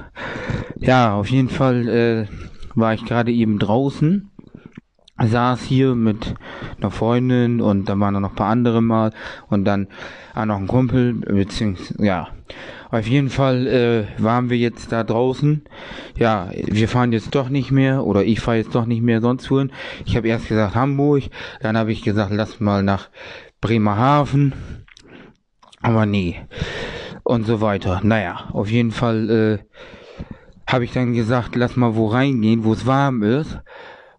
Ja, 0.78 1.14
auf 1.14 1.28
jeden 1.28 1.50
Fall 1.50 1.86
äh, 1.86 2.26
war 2.74 2.94
ich 2.94 3.04
gerade 3.04 3.30
eben 3.30 3.58
draußen, 3.58 4.30
saß 5.22 5.62
hier 5.62 5.94
mit 5.94 6.34
einer 6.78 6.90
Freundin 6.90 7.60
und 7.60 7.88
da 7.88 7.98
waren 7.98 8.20
noch 8.20 8.30
ein 8.30 8.34
paar 8.34 8.50
andere 8.50 8.82
mal 8.82 9.12
und 9.48 9.64
dann 9.64 9.88
auch 10.34 10.44
noch 10.44 10.58
ein 10.58 10.66
Kumpel, 10.66 11.14
beziehungsweise, 11.14 12.04
ja. 12.04 12.28
Auf 12.90 13.08
jeden 13.08 13.30
Fall 13.30 13.66
äh, 13.66 14.22
waren 14.22 14.50
wir 14.50 14.56
jetzt 14.56 14.92
da 14.92 15.02
draußen. 15.02 15.64
Ja, 16.16 16.50
wir 16.54 16.88
fahren 16.88 17.10
jetzt 17.10 17.34
doch 17.34 17.48
nicht 17.48 17.72
mehr 17.72 18.04
oder 18.04 18.24
ich 18.24 18.40
fahre 18.40 18.58
jetzt 18.58 18.74
doch 18.74 18.86
nicht 18.86 19.02
mehr 19.02 19.20
sonst 19.20 19.50
wohin. 19.50 19.72
Ich 20.04 20.16
habe 20.16 20.28
erst 20.28 20.48
gesagt 20.48 20.76
Hamburg, 20.76 21.24
dann 21.60 21.76
habe 21.76 21.90
ich 21.90 22.02
gesagt, 22.02 22.32
lass 22.32 22.60
mal 22.60 22.84
nach 22.84 23.08
Bremerhaven. 23.60 24.52
Aber 25.82 26.06
nee. 26.06 26.40
Und 27.24 27.46
so 27.46 27.60
weiter. 27.60 28.00
Naja, 28.04 28.48
auf 28.52 28.70
jeden 28.70 28.92
Fall 28.92 29.30
äh, 29.30 29.58
habe 30.70 30.84
ich 30.84 30.92
dann 30.92 31.14
gesagt, 31.14 31.56
lass 31.56 31.74
mal 31.74 31.96
wo 31.96 32.06
reingehen, 32.06 32.64
wo 32.64 32.72
es 32.72 32.86
warm 32.86 33.22
ist, 33.22 33.58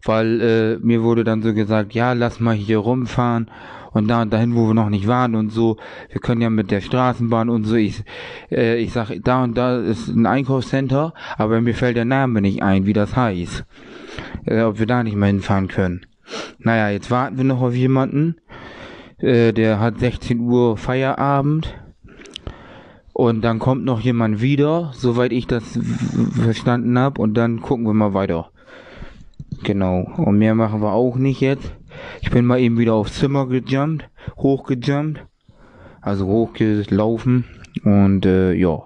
weil 0.06 0.42
äh, 0.42 0.78
mir 0.86 1.04
wurde 1.04 1.24
dann 1.24 1.42
so 1.42 1.54
gesagt, 1.54 1.94
ja, 1.94 2.14
lass 2.14 2.40
mal 2.40 2.56
hier 2.56 2.78
rumfahren 2.78 3.50
und 3.92 4.08
da 4.10 4.22
und 4.22 4.32
dahin, 4.32 4.56
wo 4.56 4.68
wir 4.68 4.74
noch 4.74 4.90
nicht 4.90 5.08
waren 5.08 5.36
und 5.36 5.52
so. 5.52 5.78
Wir 6.12 6.20
können 6.20 6.42
ja 6.42 6.50
mit 6.50 6.70
der 6.70 6.82
Straßenbahn 6.82 7.50
und 7.50 7.64
so. 7.64 7.76
Ich, 7.76 8.04
äh, 8.52 8.78
ich 8.78 8.92
sag, 8.92 9.12
da 9.24 9.44
und 9.44 9.58
da 9.58 9.80
ist 9.80 10.10
ein 10.10 10.26
Einkaufscenter, 10.26 11.14
aber 11.38 11.62
mir 11.62 11.74
fällt 11.74 11.96
der 11.96 12.06
Name 12.06 12.42
nicht 12.42 12.62
ein, 12.62 12.86
wie 12.86 12.94
das 12.94 13.16
heißt. 13.16 13.66
Äh, 14.46 14.62
ob 14.64 14.80
wir 14.80 14.86
da 14.86 15.02
nicht 15.02 15.16
mal 15.16 15.28
hinfahren 15.28 15.68
können. 15.68 16.06
Naja, 16.60 16.90
jetzt 16.90 17.10
warten 17.10 17.38
wir 17.38 17.46
noch 17.46 17.62
auf 17.62 17.74
jemanden. 17.74 18.36
Äh, 19.18 19.54
der 19.54 19.80
hat 19.80 20.00
16 20.00 20.42
Uhr 20.42 20.78
Feierabend. 20.78 21.74
Und 23.14 23.44
dann 23.44 23.60
kommt 23.60 23.86
noch 23.86 24.02
jemand 24.02 24.42
wieder, 24.42 24.92
soweit 24.94 25.32
ich 25.32 25.48
das 25.48 25.80
verstanden 26.34 27.00
habe. 27.00 27.22
Und 27.22 27.36
dann 27.36 27.62
gucken 27.62 27.86
wir 27.86 27.94
mal 27.94 28.14
weiter. 28.14 28.52
Genau. 29.64 30.08
Und 30.18 30.38
mehr 30.38 30.56
machen 30.56 30.82
wir 30.82 30.92
auch 30.92 31.16
nicht 31.16 31.42
jetzt. 31.42 31.76
Ich 32.22 32.30
bin 32.30 32.46
mal 32.46 32.60
eben 32.60 32.78
wieder 32.78 32.94
aufs 32.94 33.20
Zimmer 33.20 33.48
gejumpt, 33.48 34.10
hochgejumpt. 34.38 35.26
Also 36.02 36.28
hochgelaufen. 36.28 37.46
Und 37.84 38.26
äh, 38.26 38.54
ja. 38.54 38.84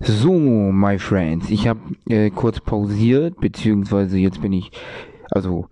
So, 0.00 0.32
my 0.32 0.98
friends. 0.98 1.50
Ich 1.50 1.68
habe 1.68 1.80
äh, 2.08 2.30
kurz 2.30 2.60
pausiert, 2.60 3.40
beziehungsweise 3.40 4.18
jetzt 4.18 4.40
bin 4.40 4.52
ich, 4.52 4.70
also 5.30 5.68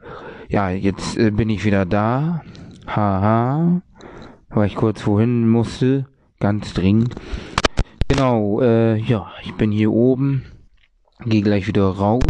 ja, 0.49 0.71
jetzt 0.71 1.17
äh, 1.17 1.31
bin 1.31 1.51
ich 1.51 1.65
wieder 1.65 1.87
da. 1.87 2.43
Haha 2.87 3.83
weil 4.51 4.67
ich 4.67 4.77
kurz 4.77 5.07
wohin 5.07 5.49
musste, 5.49 6.07
ganz 6.41 6.75
dringend. 6.75 7.15
Genau, 8.09 8.61
äh, 8.61 8.97
ja, 8.97 9.31
ich 9.43 9.55
bin 9.55 9.71
hier 9.71 9.93
oben, 9.93 10.45
gehe 11.25 11.43
gleich 11.43 11.67
wieder 11.67 11.89
raus 11.89 12.23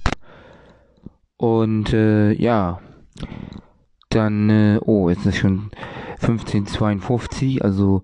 und 1.36 1.92
äh, 1.92 2.32
ja, 2.32 2.80
dann, 4.10 4.50
äh, 4.50 4.80
oh, 4.84 5.08
es 5.08 5.24
ist 5.24 5.36
schon 5.36 5.70
1552, 6.20 7.64
also 7.64 8.02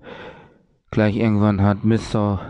gleich 0.90 1.16
irgendwann 1.16 1.62
hat 1.62 1.84
Mr. 1.84 2.40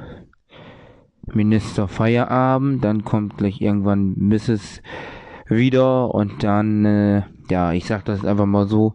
Minister 1.26 1.88
Feierabend, 1.88 2.85
dann 2.85 3.05
kommt 3.05 3.38
gleich 3.38 3.61
irgendwann 3.62 4.14
Mrs. 4.17 4.83
wieder 5.49 6.14
und 6.14 6.43
dann, 6.45 6.85
äh, 6.85 7.23
ja, 7.49 7.73
ich 7.73 7.87
sag 7.87 8.05
das 8.05 8.25
einfach 8.25 8.47
mal 8.47 8.67
so, 8.67 8.95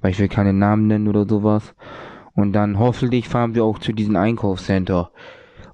weil 0.00 0.10
ich 0.10 0.18
will 0.18 0.28
keine 0.28 0.52
Namen 0.52 0.88
nennen 0.88 1.08
oder 1.08 1.28
sowas. 1.28 1.74
Und 2.34 2.54
dann 2.54 2.78
hoffentlich 2.78 3.28
fahren 3.28 3.54
wir 3.54 3.64
auch 3.64 3.78
zu 3.78 3.92
diesem 3.92 4.16
Einkaufscenter. 4.16 5.12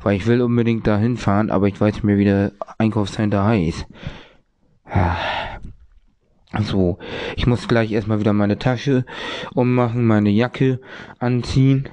Weil 0.02 0.16
ich 0.16 0.26
will 0.26 0.42
unbedingt 0.42 0.86
dahin 0.86 1.16
fahren, 1.16 1.50
aber 1.50 1.66
ich 1.68 1.80
weiß 1.80 1.94
nicht 1.94 2.04
mehr, 2.04 2.18
wie 2.18 2.24
der 2.24 2.52
Einkaufscenter 2.78 3.44
heißt. 3.44 3.86
So, 6.60 6.98
ich 7.36 7.46
muss 7.46 7.68
gleich 7.68 7.92
erstmal 7.92 8.20
wieder 8.20 8.32
meine 8.32 8.58
Tasche 8.58 9.04
ummachen, 9.54 10.06
meine 10.06 10.30
Jacke 10.30 10.80
anziehen. 11.18 11.88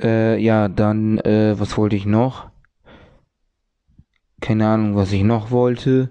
Äh, 0.00 0.40
ja, 0.42 0.68
dann, 0.68 1.18
äh, 1.18 1.54
was 1.58 1.76
wollte 1.76 1.96
ich 1.96 2.06
noch? 2.06 2.50
Keine 4.40 4.68
Ahnung, 4.68 4.96
was 4.96 5.12
ich 5.12 5.22
noch 5.22 5.50
wollte. 5.50 6.10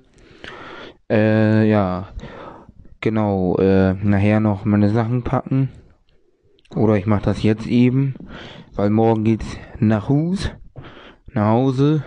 Äh, 1.09 1.67
ja. 1.69 2.09
Genau, 2.99 3.55
äh, 3.57 3.93
nachher 3.93 4.39
noch 4.39 4.65
meine 4.65 4.89
Sachen 4.89 5.23
packen. 5.23 5.69
Oder 6.75 6.95
ich 6.95 7.05
mache 7.05 7.23
das 7.23 7.43
jetzt 7.43 7.67
eben, 7.67 8.15
weil 8.75 8.89
morgen 8.89 9.23
geht's 9.23 9.57
nach 9.79 10.09
Hus, 10.09 10.51
nach 11.33 11.49
Hause. 11.49 12.03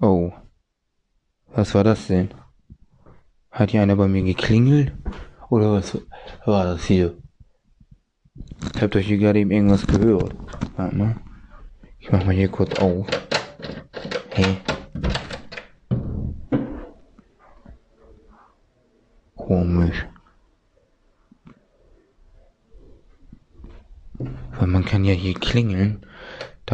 Oh. 0.00 0.32
Was 1.48 1.74
war 1.74 1.84
das 1.84 2.08
denn? 2.08 2.30
Hat 3.50 3.70
hier 3.70 3.82
einer 3.82 3.96
bei 3.96 4.08
mir 4.08 4.24
geklingelt? 4.24 4.92
Oder 5.50 5.72
was 5.72 5.98
war 6.44 6.64
das 6.64 6.84
hier? 6.84 7.16
Ich 8.74 8.82
hab 8.82 8.90
doch 8.90 9.00
hier 9.00 9.18
gerade 9.18 9.38
eben 9.38 9.52
irgendwas 9.52 9.86
gehört. 9.86 10.34
Warte 10.76 10.96
mal. 10.96 11.16
Ich 12.00 12.10
mach 12.10 12.24
mal 12.24 12.34
hier 12.34 12.48
kurz 12.48 12.78
auf. 12.80 13.06
Hey. 14.30 14.56
Komisch. 19.36 20.06
Weil 24.18 24.66
man 24.66 24.84
kann 24.84 25.04
ja 25.04 25.12
hier 25.12 25.34
klingeln. 25.34 26.04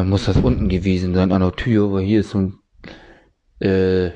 Dann 0.01 0.09
muss 0.09 0.25
das 0.25 0.37
unten 0.37 0.67
gewesen 0.67 1.13
sein 1.13 1.31
an 1.31 1.41
der 1.41 1.51
Tür, 1.51 1.91
weil 1.91 2.03
hier 2.03 2.21
ist 2.21 2.31
so 2.31 2.39
ein, 2.39 2.57
äh, 3.59 4.07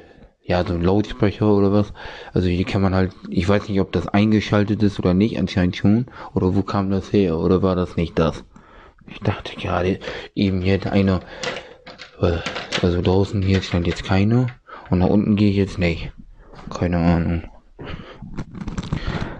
ja, 0.42 0.66
so 0.66 0.74
ein 0.74 0.82
Lautsprecher 0.82 1.48
oder 1.48 1.72
was. 1.72 1.94
Also 2.34 2.48
hier 2.48 2.66
kann 2.66 2.82
man 2.82 2.96
halt, 2.96 3.14
ich 3.30 3.48
weiß 3.48 3.70
nicht, 3.70 3.80
ob 3.80 3.92
das 3.92 4.08
eingeschaltet 4.08 4.82
ist 4.82 4.98
oder 4.98 5.14
nicht, 5.14 5.38
anscheinend 5.38 5.76
schon. 5.76 6.08
Oder 6.34 6.56
wo 6.56 6.64
kam 6.64 6.90
das 6.90 7.14
her? 7.14 7.38
Oder 7.38 7.62
war 7.62 7.76
das 7.76 7.98
nicht 7.98 8.18
das? 8.18 8.44
Ich 9.06 9.20
dachte 9.20 9.56
gerade 9.58 10.00
eben 10.34 10.60
hier 10.60 10.92
einer, 10.92 11.20
äh, 12.20 12.38
also 12.82 13.04
draußen 13.04 13.44
hier 13.44 13.62
stand 13.62 13.86
jetzt 13.86 14.04
keiner. 14.04 14.48
Und 14.90 14.98
nach 14.98 15.10
unten 15.10 15.36
gehe 15.36 15.52
ich 15.52 15.58
jetzt 15.58 15.78
nicht. 15.78 16.12
Keine 16.76 16.98
Ahnung. 16.98 17.44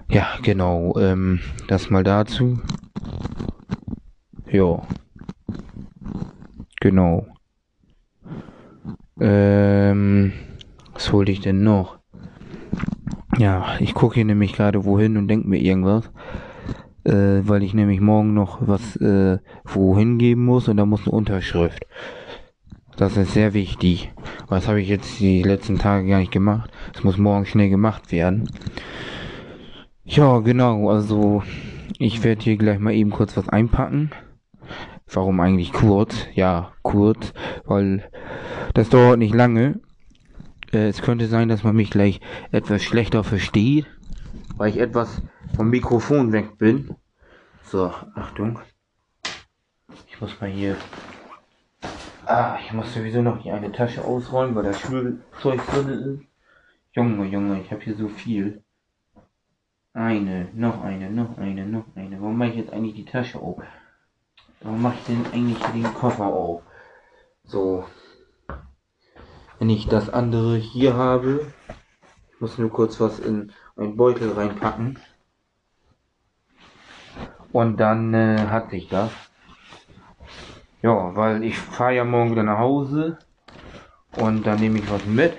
Ja, 0.08 0.28
genau, 0.44 0.96
ähm, 0.96 1.40
das 1.66 1.90
mal 1.90 2.04
dazu. 2.04 2.60
Ja. 4.48 4.86
Genau. 6.86 7.26
Ähm, 9.18 10.32
was 10.94 11.12
wollte 11.12 11.32
ich 11.32 11.40
denn 11.40 11.64
noch? 11.64 11.98
Ja, 13.38 13.74
ich 13.80 13.92
gucke 13.92 14.14
hier 14.14 14.24
nämlich 14.24 14.52
gerade 14.52 14.84
wohin 14.84 15.16
und 15.16 15.26
denke 15.26 15.48
mir 15.48 15.58
irgendwas. 15.58 16.12
Äh, 17.02 17.40
weil 17.42 17.64
ich 17.64 17.74
nämlich 17.74 18.00
morgen 18.00 18.34
noch 18.34 18.68
was 18.68 18.94
äh, 19.00 19.38
wohin 19.64 20.18
geben 20.18 20.44
muss 20.44 20.68
und 20.68 20.76
da 20.76 20.86
muss 20.86 21.08
eine 21.08 21.16
Unterschrift. 21.16 21.84
Das 22.96 23.16
ist 23.16 23.32
sehr 23.32 23.52
wichtig. 23.52 24.12
Was 24.46 24.68
habe 24.68 24.80
ich 24.80 24.88
jetzt 24.88 25.18
die 25.18 25.42
letzten 25.42 25.78
Tage 25.78 26.06
gar 26.06 26.20
nicht 26.20 26.30
gemacht? 26.30 26.70
Es 26.94 27.02
muss 27.02 27.18
morgen 27.18 27.46
schnell 27.46 27.68
gemacht 27.68 28.12
werden. 28.12 28.48
Ja, 30.04 30.38
genau. 30.38 30.88
Also 30.88 31.42
ich 31.98 32.22
werde 32.22 32.42
hier 32.42 32.56
gleich 32.56 32.78
mal 32.78 32.94
eben 32.94 33.10
kurz 33.10 33.36
was 33.36 33.48
einpacken. 33.48 34.12
Warum 35.12 35.40
eigentlich 35.40 35.72
kurz? 35.72 36.26
Ja, 36.34 36.72
kurz, 36.82 37.32
weil 37.64 38.10
das 38.74 38.88
dauert 38.88 39.18
nicht 39.18 39.34
lange. 39.34 39.80
Äh, 40.72 40.88
es 40.88 41.00
könnte 41.00 41.26
sein, 41.26 41.48
dass 41.48 41.62
man 41.62 41.76
mich 41.76 41.90
gleich 41.90 42.20
etwas 42.50 42.82
schlechter 42.82 43.22
versteht, 43.22 43.86
weil 44.56 44.70
ich 44.70 44.78
etwas 44.78 45.22
vom 45.54 45.70
Mikrofon 45.70 46.32
weg 46.32 46.58
bin. 46.58 46.96
So, 47.62 47.92
Achtung. 48.14 48.60
Ich 50.08 50.20
muss 50.20 50.40
mal 50.40 50.50
hier. 50.50 50.76
Ah, 52.24 52.58
ich 52.64 52.72
muss 52.72 52.92
sowieso 52.92 53.22
noch 53.22 53.42
die 53.42 53.52
eine 53.52 53.70
Tasche 53.70 54.04
ausräumen, 54.04 54.54
weil 54.54 54.64
da 54.64 54.72
Schulzeug 54.72 55.64
drin 55.66 55.88
ist. 55.88 56.26
Junge, 56.92 57.26
Junge, 57.26 57.60
ich 57.60 57.70
habe 57.70 57.82
hier 57.82 57.94
so 57.94 58.08
viel. 58.08 58.62
Eine, 59.92 60.48
noch 60.54 60.82
eine, 60.82 61.10
noch 61.10 61.38
eine, 61.38 61.64
noch 61.64 61.84
eine. 61.94 62.20
Warum 62.20 62.36
mache 62.36 62.50
ich 62.50 62.56
jetzt 62.56 62.72
eigentlich 62.72 62.94
die 62.94 63.04
Tasche 63.04 63.38
auf? 63.38 63.62
Warum 64.66 64.82
mache 64.82 64.96
ich 64.98 65.04
denn 65.04 65.26
eigentlich 65.32 65.62
den 65.66 65.94
Koffer 65.94 66.26
auf? 66.26 66.60
So. 67.44 67.84
Wenn 69.60 69.70
ich 69.70 69.86
das 69.86 70.10
andere 70.10 70.56
hier 70.56 70.94
habe, 70.94 71.52
ich 72.32 72.40
muss 72.40 72.58
nur 72.58 72.70
kurz 72.70 72.98
was 73.00 73.20
in 73.20 73.52
einen 73.76 73.96
Beutel 73.96 74.32
reinpacken. 74.32 74.98
Und 77.52 77.76
dann 77.76 78.12
äh, 78.12 78.38
hat 78.50 78.70
sich 78.70 78.88
das. 78.88 79.12
Ja, 80.82 81.14
weil 81.14 81.44
ich 81.44 81.56
fahre 81.56 81.94
ja 81.94 82.04
morgen 82.04 82.32
wieder 82.32 82.42
nach 82.42 82.58
Hause 82.58 83.18
und 84.16 84.48
dann 84.48 84.58
nehme 84.58 84.80
ich 84.80 84.90
was 84.90 85.06
mit. 85.06 85.38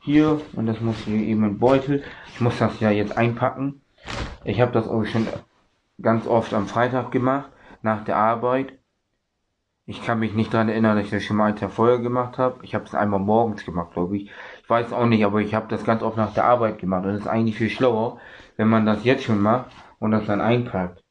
Hier 0.00 0.38
und 0.52 0.66
das 0.66 0.82
muss 0.82 0.98
hier 0.98 1.16
eben 1.16 1.44
ein 1.44 1.58
Beutel. 1.58 2.04
Ich 2.34 2.42
muss 2.42 2.58
das 2.58 2.78
ja 2.78 2.90
jetzt 2.90 3.16
einpacken. 3.16 3.80
Ich 4.44 4.60
habe 4.60 4.72
das 4.72 4.86
auch 4.86 5.06
schon 5.06 5.26
ganz 6.02 6.26
oft 6.26 6.52
am 6.52 6.66
Freitag 6.66 7.10
gemacht 7.10 7.48
nach 7.84 8.04
der 8.04 8.16
Arbeit. 8.16 8.78
Ich 9.86 10.02
kann 10.02 10.18
mich 10.18 10.32
nicht 10.32 10.54
daran 10.54 10.70
erinnern, 10.70 10.96
dass 10.96 11.04
ich 11.04 11.10
das 11.10 11.24
schon 11.24 11.36
mal 11.36 11.52
einen 11.52 11.70
vorher 11.70 11.98
gemacht 11.98 12.38
habe. 12.38 12.58
Ich 12.62 12.74
habe 12.74 12.84
es 12.84 12.94
einmal 12.94 13.20
morgens 13.20 13.66
gemacht, 13.66 13.92
glaube 13.92 14.16
ich. 14.16 14.30
Ich 14.62 14.70
weiß 14.70 14.94
auch 14.94 15.06
nicht, 15.06 15.24
aber 15.26 15.40
ich 15.40 15.54
habe 15.54 15.68
das 15.68 15.84
ganz 15.84 16.02
oft 16.02 16.16
nach 16.16 16.32
der 16.32 16.46
Arbeit 16.46 16.78
gemacht. 16.78 17.04
Und 17.04 17.10
es 17.10 17.20
ist 17.20 17.26
eigentlich 17.26 17.56
viel 17.58 17.68
schlauer, 17.68 18.18
wenn 18.56 18.68
man 18.68 18.86
das 18.86 19.04
jetzt 19.04 19.24
schon 19.24 19.42
macht 19.42 19.70
und 19.98 20.12
das 20.12 20.24
dann 20.26 20.40
einpackt. 20.40 21.04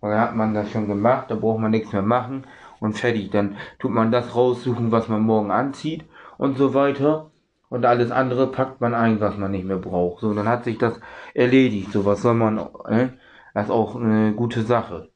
Weil 0.00 0.10
dann 0.12 0.20
hat 0.20 0.36
man 0.36 0.52
das 0.52 0.70
schon 0.70 0.86
gemacht, 0.86 1.30
da 1.30 1.36
braucht 1.36 1.60
man 1.60 1.70
nichts 1.70 1.92
mehr 1.92 2.02
machen 2.02 2.46
und 2.80 2.98
fertig. 2.98 3.30
Dann 3.30 3.56
tut 3.78 3.90
man 3.90 4.12
das 4.12 4.36
raussuchen, 4.36 4.92
was 4.92 5.08
man 5.08 5.22
morgen 5.22 5.50
anzieht 5.50 6.04
und 6.36 6.58
so 6.58 6.74
weiter. 6.74 7.30
Und 7.70 7.86
alles 7.86 8.10
andere 8.10 8.48
packt 8.48 8.80
man 8.82 8.94
ein, 8.94 9.20
was 9.20 9.38
man 9.38 9.50
nicht 9.50 9.64
mehr 9.64 9.78
braucht. 9.78 10.20
So, 10.20 10.34
dann 10.34 10.48
hat 10.48 10.64
sich 10.64 10.76
das 10.76 11.00
erledigt. 11.34 11.92
So, 11.92 12.04
was 12.04 12.20
soll 12.22 12.34
man, 12.34 12.58
äh? 12.88 13.08
Das 13.54 13.64
ist 13.66 13.70
auch 13.72 13.96
eine 13.96 14.34
gute 14.34 14.62
Sache. 14.62 15.10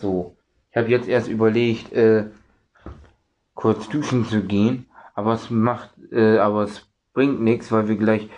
So. 0.00 0.34
Ich 0.70 0.76
habe 0.76 0.88
jetzt 0.88 1.08
erst 1.08 1.28
überlegt, 1.28 1.92
äh, 1.92 2.26
kurz 3.54 3.88
duschen 3.88 4.24
zu 4.24 4.42
gehen, 4.42 4.86
aber 5.14 5.34
es 5.34 5.50
macht, 5.50 5.90
äh, 6.12 6.38
aber 6.38 6.62
es 6.62 6.86
bringt 7.12 7.40
nichts, 7.42 7.70
weil 7.70 7.88
wir 7.88 7.96
gleich 7.96 8.28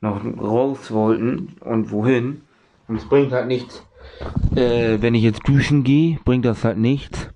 noch 0.00 0.20
raus 0.40 0.90
wollten 0.90 1.56
und 1.60 1.90
wohin. 1.92 2.42
Und 2.88 2.96
es 2.96 3.04
bringt 3.04 3.32
halt 3.32 3.46
nichts, 3.46 3.86
äh, 4.56 4.98
wenn 5.00 5.14
ich 5.14 5.22
jetzt 5.22 5.46
duschen 5.46 5.84
gehe, 5.84 6.18
bringt 6.24 6.44
das 6.44 6.64
halt 6.64 6.78
nichts, 6.78 7.28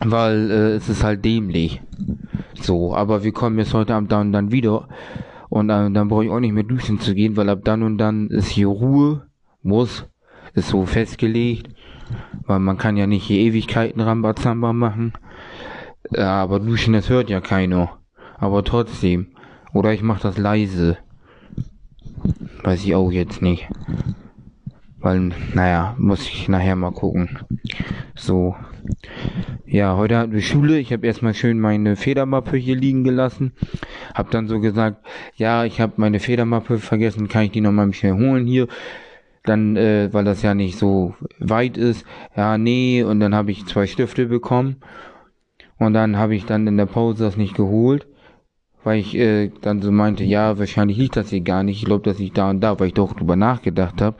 weil 0.00 0.50
äh, 0.50 0.74
es 0.74 0.88
ist 0.88 1.04
halt 1.04 1.24
dämlich. 1.24 1.82
So, 2.60 2.94
aber 2.94 3.22
wir 3.22 3.32
kommen 3.32 3.58
jetzt 3.58 3.74
heute 3.74 3.94
Abend 3.94 4.10
dann, 4.12 4.32
dann 4.32 4.50
wieder 4.50 4.88
und 5.48 5.68
äh, 5.70 5.90
dann 5.90 6.08
brauche 6.08 6.24
ich 6.24 6.30
auch 6.30 6.40
nicht 6.40 6.54
mehr 6.54 6.64
duschen 6.64 7.00
zu 7.00 7.14
gehen, 7.14 7.36
weil 7.36 7.48
ab 7.48 7.60
dann 7.64 7.82
und 7.82 7.98
dann 7.98 8.28
ist 8.28 8.48
hier 8.48 8.68
Ruhe, 8.68 9.26
muss, 9.62 10.06
ist 10.54 10.68
so 10.68 10.86
festgelegt 10.86 11.68
weil 12.46 12.58
man 12.58 12.78
kann 12.78 12.96
ja 12.96 13.06
nicht 13.06 13.24
hier 13.24 13.40
Ewigkeiten 13.40 14.00
Rambazamba 14.00 14.72
machen. 14.72 15.12
Ja, 16.10 16.42
aber 16.42 16.60
duschen, 16.60 16.94
das 16.94 17.08
hört 17.08 17.30
ja 17.30 17.40
keiner. 17.40 17.98
Aber 18.38 18.64
trotzdem. 18.64 19.28
Oder 19.74 19.92
ich 19.92 20.02
mach 20.02 20.20
das 20.20 20.38
leise. 20.38 20.96
Weiß 22.62 22.84
ich 22.84 22.94
auch 22.94 23.10
jetzt 23.10 23.42
nicht. 23.42 23.68
Weil, 25.00 25.30
naja, 25.54 25.94
muss 25.98 26.22
ich 26.22 26.48
nachher 26.48 26.76
mal 26.76 26.92
gucken. 26.92 27.38
So. 28.14 28.56
Ja, 29.66 29.96
heute 29.96 30.16
hatten 30.16 30.32
wir 30.32 30.40
Schule. 30.40 30.78
Ich 30.78 30.92
habe 30.92 31.06
erstmal 31.06 31.34
schön 31.34 31.60
meine 31.60 31.94
Federmappe 31.94 32.56
hier 32.56 32.74
liegen 32.74 33.04
gelassen. 33.04 33.52
Hab 34.14 34.30
dann 34.30 34.48
so 34.48 34.60
gesagt, 34.60 35.06
ja, 35.36 35.64
ich 35.64 35.80
habe 35.80 35.94
meine 35.96 36.20
Federmappe 36.20 36.78
vergessen, 36.78 37.28
kann 37.28 37.44
ich 37.44 37.50
die 37.52 37.60
nochmal 37.60 37.92
schnell 37.92 38.14
holen 38.14 38.46
hier? 38.46 38.66
Dann, 39.48 39.76
äh, 39.76 40.08
weil 40.12 40.24
das 40.24 40.42
ja 40.42 40.54
nicht 40.54 40.78
so 40.78 41.14
weit 41.38 41.76
ist, 41.76 42.04
ja, 42.36 42.58
nee, 42.58 43.02
und 43.02 43.20
dann 43.20 43.34
habe 43.34 43.50
ich 43.50 43.66
zwei 43.66 43.86
Stifte 43.86 44.26
bekommen. 44.26 44.76
Und 45.78 45.94
dann 45.94 46.16
habe 46.16 46.34
ich 46.34 46.44
dann 46.44 46.66
in 46.66 46.76
der 46.76 46.86
Pause 46.86 47.24
das 47.24 47.36
nicht 47.36 47.54
geholt, 47.54 48.06
weil 48.82 48.98
ich 48.98 49.16
äh, 49.16 49.50
dann 49.60 49.80
so 49.80 49.92
meinte, 49.92 50.24
ja, 50.24 50.58
wahrscheinlich 50.58 50.98
liegt 50.98 51.16
das 51.16 51.30
hier 51.30 51.40
gar 51.40 51.62
nicht. 51.62 51.78
Ich 51.78 51.84
glaube, 51.84 52.02
dass 52.02 52.20
ich 52.20 52.32
da 52.32 52.50
und 52.50 52.60
da, 52.60 52.78
weil 52.78 52.88
ich 52.88 52.94
doch 52.94 53.12
drüber 53.14 53.36
nachgedacht 53.36 54.00
habe. 54.00 54.16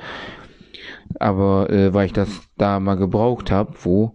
Aber 1.19 1.69
äh, 1.71 1.93
weil 1.93 2.07
ich 2.07 2.13
das 2.13 2.29
da 2.57 2.79
mal 2.81 2.97
gebraucht 2.97 3.51
habe, 3.51 3.73
wo, 3.83 4.15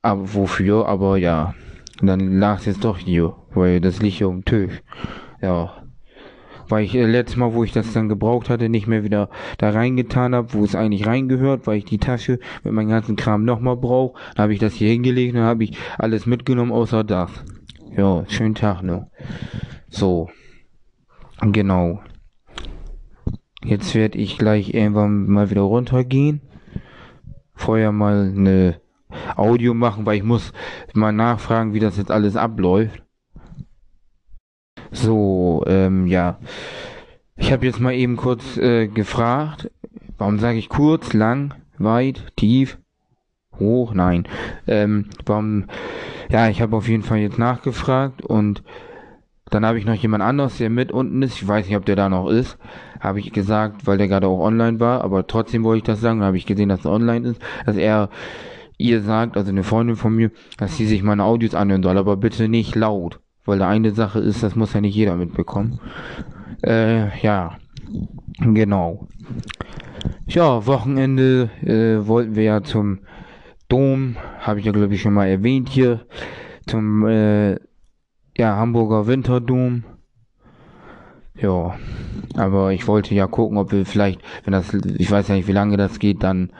aber 0.00 0.34
wofür, 0.34 0.88
aber 0.88 1.16
ja, 1.16 1.54
dann 2.00 2.38
lag 2.38 2.58
es 2.58 2.66
jetzt 2.66 2.84
doch 2.84 2.98
hier, 2.98 3.36
weil 3.54 3.80
das 3.80 4.02
liegt 4.02 4.16
hier 4.16 4.28
um 4.28 4.44
Tisch. 4.44 4.82
Ja, 5.40 5.81
weil 6.72 6.84
ich 6.84 6.94
äh, 6.94 7.04
letztes 7.04 7.36
Mal, 7.36 7.52
wo 7.52 7.64
ich 7.64 7.72
das 7.72 7.92
dann 7.92 8.08
gebraucht 8.08 8.48
hatte, 8.48 8.70
nicht 8.70 8.86
mehr 8.86 9.04
wieder 9.04 9.28
da 9.58 9.68
reingetan 9.68 10.34
habe, 10.34 10.54
wo 10.54 10.64
es 10.64 10.74
eigentlich 10.74 11.06
reingehört, 11.06 11.66
weil 11.66 11.76
ich 11.76 11.84
die 11.84 11.98
Tasche 11.98 12.38
mit 12.64 12.72
meinem 12.72 12.88
ganzen 12.88 13.14
Kram 13.14 13.44
nochmal 13.44 13.76
brauche. 13.76 14.18
Dann 14.34 14.44
habe 14.44 14.54
ich 14.54 14.58
das 14.58 14.72
hier 14.72 14.88
hingelegt 14.88 15.34
und 15.34 15.42
habe 15.42 15.64
ich 15.64 15.76
alles 15.98 16.24
mitgenommen 16.24 16.72
außer 16.72 17.04
das. 17.04 17.30
Ja, 17.94 18.24
schönen 18.26 18.54
Tag 18.54 18.82
noch. 18.82 19.10
So. 19.90 20.30
Genau. 21.42 22.00
Jetzt 23.62 23.94
werde 23.94 24.16
ich 24.16 24.38
gleich 24.38 24.72
irgendwann 24.72 25.26
mal 25.26 25.50
wieder 25.50 25.60
runtergehen. 25.60 26.40
Vorher 27.54 27.92
mal 27.92 28.32
eine 28.34 28.80
Audio 29.36 29.74
machen, 29.74 30.06
weil 30.06 30.16
ich 30.16 30.24
muss 30.24 30.54
mal 30.94 31.12
nachfragen, 31.12 31.74
wie 31.74 31.80
das 31.80 31.98
jetzt 31.98 32.10
alles 32.10 32.34
abläuft. 32.34 33.02
So, 34.92 35.64
ähm, 35.66 36.06
ja. 36.06 36.38
Ich 37.36 37.50
habe 37.50 37.66
jetzt 37.66 37.80
mal 37.80 37.94
eben 37.94 38.16
kurz 38.16 38.56
äh, 38.58 38.86
gefragt, 38.86 39.70
warum 40.18 40.38
sage 40.38 40.58
ich 40.58 40.68
kurz, 40.68 41.14
lang, 41.14 41.54
weit, 41.78 42.26
tief, 42.36 42.78
hoch? 43.58 43.94
Nein. 43.94 44.28
Ähm, 44.66 45.06
warum? 45.26 45.64
Ja, 46.30 46.48
ich 46.48 46.62
habe 46.62 46.76
auf 46.76 46.88
jeden 46.88 47.02
Fall 47.02 47.18
jetzt 47.18 47.38
nachgefragt 47.38 48.22
und 48.22 48.62
dann 49.52 49.66
habe 49.66 49.78
ich 49.78 49.84
noch 49.84 49.94
jemand 49.94 50.22
anderes, 50.22 50.58
der 50.58 50.70
mit 50.70 50.92
unten 50.92 51.20
ist. 51.22 51.34
Ich 51.34 51.46
weiß 51.46 51.66
nicht, 51.66 51.76
ob 51.76 51.84
der 51.84 51.96
da 51.96 52.08
noch 52.08 52.28
ist. 52.28 52.56
Habe 53.00 53.20
ich 53.20 53.32
gesagt, 53.32 53.86
weil 53.86 53.98
der 53.98 54.08
gerade 54.08 54.26
auch 54.26 54.40
online 54.40 54.80
war. 54.80 55.04
Aber 55.04 55.26
trotzdem 55.26 55.62
wollte 55.62 55.78
ich 55.78 55.84
das 55.84 56.00
sagen. 56.00 56.20
Da 56.20 56.26
habe 56.26 56.38
ich 56.38 56.46
gesehen, 56.46 56.70
dass 56.70 56.86
er 56.86 56.92
online 56.92 57.28
ist. 57.28 57.42
Dass 57.66 57.76
er 57.76 58.08
ihr 58.78 59.02
sagt, 59.02 59.36
also 59.36 59.50
eine 59.50 59.62
Freundin 59.62 59.96
von 59.96 60.14
mir, 60.14 60.30
dass 60.56 60.78
sie 60.78 60.86
sich 60.86 61.02
meine 61.02 61.24
Audios 61.24 61.54
anhören 61.54 61.82
soll. 61.82 61.98
Aber 61.98 62.16
bitte 62.16 62.48
nicht 62.48 62.74
laut. 62.74 63.20
Weil 63.44 63.58
da 63.58 63.68
eine 63.68 63.92
Sache 63.92 64.20
ist, 64.20 64.42
das 64.42 64.56
muss 64.56 64.72
ja 64.72 64.80
nicht 64.80 64.94
jeder 64.94 65.16
mitbekommen. 65.16 65.80
Äh, 66.62 67.18
ja. 67.20 67.56
Genau. 68.38 69.08
Ja, 70.26 70.66
Wochenende 70.66 71.50
äh, 71.62 72.06
wollten 72.06 72.34
wir 72.36 72.44
ja 72.44 72.62
zum 72.62 73.00
Dom, 73.68 74.16
habe 74.40 74.60
ich 74.60 74.66
ja 74.66 74.72
glaube 74.72 74.94
ich 74.94 75.02
schon 75.02 75.14
mal 75.14 75.28
erwähnt 75.28 75.68
hier, 75.68 76.06
zum 76.66 77.06
äh, 77.06 77.52
ja, 78.36 78.56
Hamburger 78.56 79.06
Winterdom. 79.06 79.84
Ja, 81.34 81.74
aber 82.36 82.72
ich 82.72 82.86
wollte 82.86 83.14
ja 83.14 83.26
gucken, 83.26 83.58
ob 83.58 83.72
wir 83.72 83.84
vielleicht, 83.86 84.20
wenn 84.44 84.52
das, 84.52 84.72
ich 84.74 85.10
weiß 85.10 85.28
ja 85.28 85.34
nicht, 85.34 85.48
wie 85.48 85.52
lange 85.52 85.76
das 85.76 85.98
geht, 85.98 86.22
dann 86.22 86.52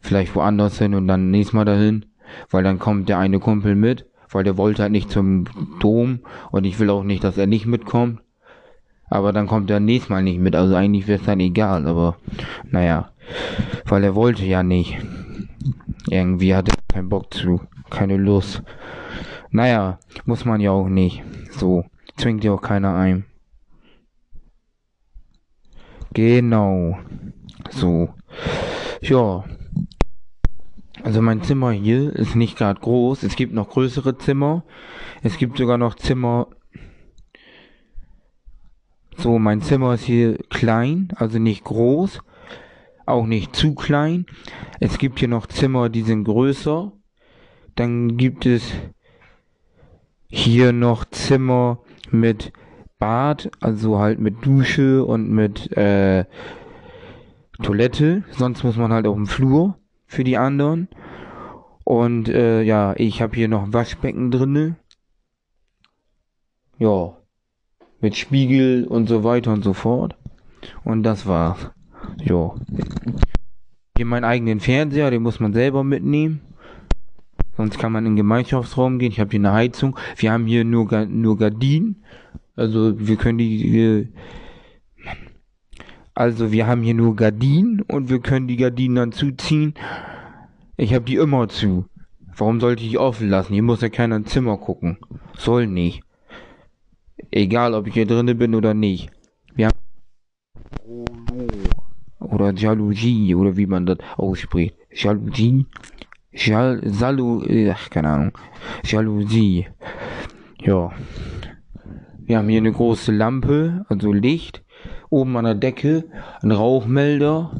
vielleicht 0.00 0.34
woanders 0.34 0.78
hin 0.78 0.94
und 0.94 1.06
dann 1.06 1.30
nächstes 1.30 1.54
Mal 1.54 1.64
dahin, 1.64 2.06
weil 2.50 2.64
dann 2.64 2.78
kommt 2.78 3.08
der 3.08 3.18
eine 3.18 3.38
Kumpel 3.38 3.74
mit, 3.74 4.06
weil 4.34 4.44
der 4.44 4.58
wollte 4.58 4.82
halt 4.82 4.92
nicht 4.92 5.10
zum 5.10 5.44
Dom 5.78 6.18
und 6.50 6.64
ich 6.64 6.78
will 6.78 6.90
auch 6.90 7.04
nicht, 7.04 7.22
dass 7.22 7.38
er 7.38 7.46
nicht 7.46 7.66
mitkommt. 7.66 8.20
Aber 9.08 9.32
dann 9.32 9.46
kommt 9.46 9.70
er 9.70 9.80
nächstes 9.80 10.10
Mal 10.10 10.22
nicht 10.22 10.40
mit, 10.40 10.56
also 10.56 10.74
eigentlich 10.74 11.06
wäre 11.06 11.20
es 11.20 11.26
dann 11.26 11.38
egal, 11.38 11.86
aber 11.86 12.16
naja, 12.70 13.10
weil 13.86 14.02
er 14.02 14.14
wollte 14.14 14.44
ja 14.44 14.62
nicht. 14.62 14.98
Irgendwie 16.10 16.54
hatte 16.54 16.72
er 16.72 16.94
keinen 16.94 17.08
Bock 17.08 17.32
zu, 17.32 17.60
keine 17.90 18.16
Lust. 18.16 18.62
Naja, 19.50 20.00
muss 20.24 20.44
man 20.44 20.60
ja 20.60 20.72
auch 20.72 20.88
nicht. 20.88 21.22
So, 21.50 21.84
zwingt 22.16 22.42
ja 22.42 22.52
auch 22.52 22.60
keiner 22.60 22.96
ein. 22.96 23.24
Genau. 26.12 26.98
So. 27.70 28.08
Ja. 29.00 29.44
Also 31.04 31.20
mein 31.20 31.42
Zimmer 31.42 31.70
hier 31.70 32.16
ist 32.16 32.34
nicht 32.34 32.56
gerade 32.56 32.80
groß. 32.80 33.24
Es 33.24 33.36
gibt 33.36 33.52
noch 33.52 33.68
größere 33.68 34.16
Zimmer. 34.16 34.64
Es 35.22 35.36
gibt 35.36 35.58
sogar 35.58 35.76
noch 35.76 35.96
Zimmer. 35.96 36.48
So, 39.18 39.38
mein 39.38 39.60
Zimmer 39.60 39.94
ist 39.94 40.04
hier 40.04 40.38
klein, 40.48 41.08
also 41.16 41.38
nicht 41.38 41.62
groß, 41.62 42.20
auch 43.04 43.26
nicht 43.26 43.54
zu 43.54 43.74
klein. 43.74 44.24
Es 44.80 44.96
gibt 44.96 45.18
hier 45.18 45.28
noch 45.28 45.46
Zimmer, 45.46 45.90
die 45.90 46.00
sind 46.00 46.24
größer. 46.24 46.90
Dann 47.74 48.16
gibt 48.16 48.46
es 48.46 48.72
hier 50.28 50.72
noch 50.72 51.04
Zimmer 51.04 51.80
mit 52.10 52.50
Bad, 52.98 53.50
also 53.60 53.98
halt 53.98 54.20
mit 54.20 54.46
Dusche 54.46 55.04
und 55.04 55.28
mit 55.28 55.70
äh, 55.76 56.24
Toilette. 57.62 58.24
Sonst 58.30 58.64
muss 58.64 58.78
man 58.78 58.90
halt 58.90 59.06
auf 59.06 59.16
dem 59.16 59.26
Flur 59.26 59.78
für 60.14 60.24
die 60.24 60.38
anderen. 60.38 60.88
Und 61.84 62.28
äh, 62.28 62.62
ja, 62.62 62.94
ich 62.96 63.20
habe 63.20 63.36
hier 63.36 63.48
noch 63.48 63.72
Waschbecken 63.72 64.30
drinne. 64.30 64.76
Ja, 66.78 67.16
mit 68.00 68.16
Spiegel 68.16 68.86
und 68.86 69.08
so 69.08 69.24
weiter 69.24 69.52
und 69.52 69.62
so 69.62 69.72
fort. 69.72 70.16
Und 70.84 71.02
das 71.02 71.26
war's. 71.26 71.70
Ja. 72.22 72.54
Hier 73.96 74.06
meinen 74.06 74.24
eigenen 74.24 74.60
Fernseher, 74.60 75.10
den 75.10 75.22
muss 75.22 75.40
man 75.40 75.52
selber 75.52 75.84
mitnehmen. 75.84 76.40
Sonst 77.56 77.78
kann 77.78 77.92
man 77.92 78.04
in 78.04 78.12
den 78.12 78.16
Gemeinschaftsraum 78.16 78.98
gehen. 78.98 79.12
Ich 79.12 79.20
habe 79.20 79.30
hier 79.30 79.40
eine 79.40 79.52
Heizung. 79.52 79.96
Wir 80.16 80.32
haben 80.32 80.46
hier 80.46 80.64
nur, 80.64 81.06
nur 81.06 81.38
Gardinen. 81.38 82.02
Also 82.56 82.98
wir 82.98 83.16
können 83.16 83.38
die. 83.38 83.72
Wir, 83.72 84.08
also 86.14 86.52
wir 86.52 86.66
haben 86.66 86.82
hier 86.82 86.94
nur 86.94 87.16
Gardinen 87.16 87.82
und 87.82 88.08
wir 88.08 88.20
können 88.20 88.46
die 88.46 88.56
Gardinen 88.56 88.96
dann 88.96 89.12
zuziehen. 89.12 89.74
Ich 90.76 90.94
habe 90.94 91.04
die 91.04 91.16
immer 91.16 91.48
zu. 91.48 91.86
Warum 92.36 92.60
sollte 92.60 92.82
ich 92.82 92.90
die 92.90 92.98
offen 92.98 93.28
lassen? 93.28 93.52
Hier 93.52 93.62
muss 93.62 93.80
ja 93.80 93.88
keiner 93.88 94.16
ins 94.16 94.30
Zimmer 94.30 94.56
gucken. 94.56 94.98
Soll 95.36 95.66
nicht. 95.66 96.02
Egal, 97.30 97.74
ob 97.74 97.86
ich 97.86 97.94
hier 97.94 98.06
drinnen 98.06 98.38
bin 98.38 98.54
oder 98.54 98.74
nicht. 98.74 99.10
Wir 99.54 99.68
haben 99.68 99.74
oder 102.20 102.52
Jalousie 102.52 103.34
oder 103.34 103.56
wie 103.56 103.66
man 103.66 103.86
das 103.86 103.98
ausspricht. 104.16 104.76
Jalousie. 104.92 105.66
Jal 106.32 106.80
Salu 106.84 107.44
ach, 107.70 107.90
keine 107.90 108.08
Ahnung. 108.08 108.32
Jalousie. 108.84 109.68
Ja. 110.60 110.92
Wir 112.18 112.38
haben 112.38 112.48
hier 112.48 112.58
eine 112.58 112.72
große 112.72 113.12
Lampe, 113.12 113.84
also 113.88 114.12
Licht. 114.12 114.63
Oben 115.10 115.36
an 115.36 115.44
der 115.44 115.54
Decke 115.54 116.04
ein 116.42 116.50
Rauchmelder. 116.50 117.50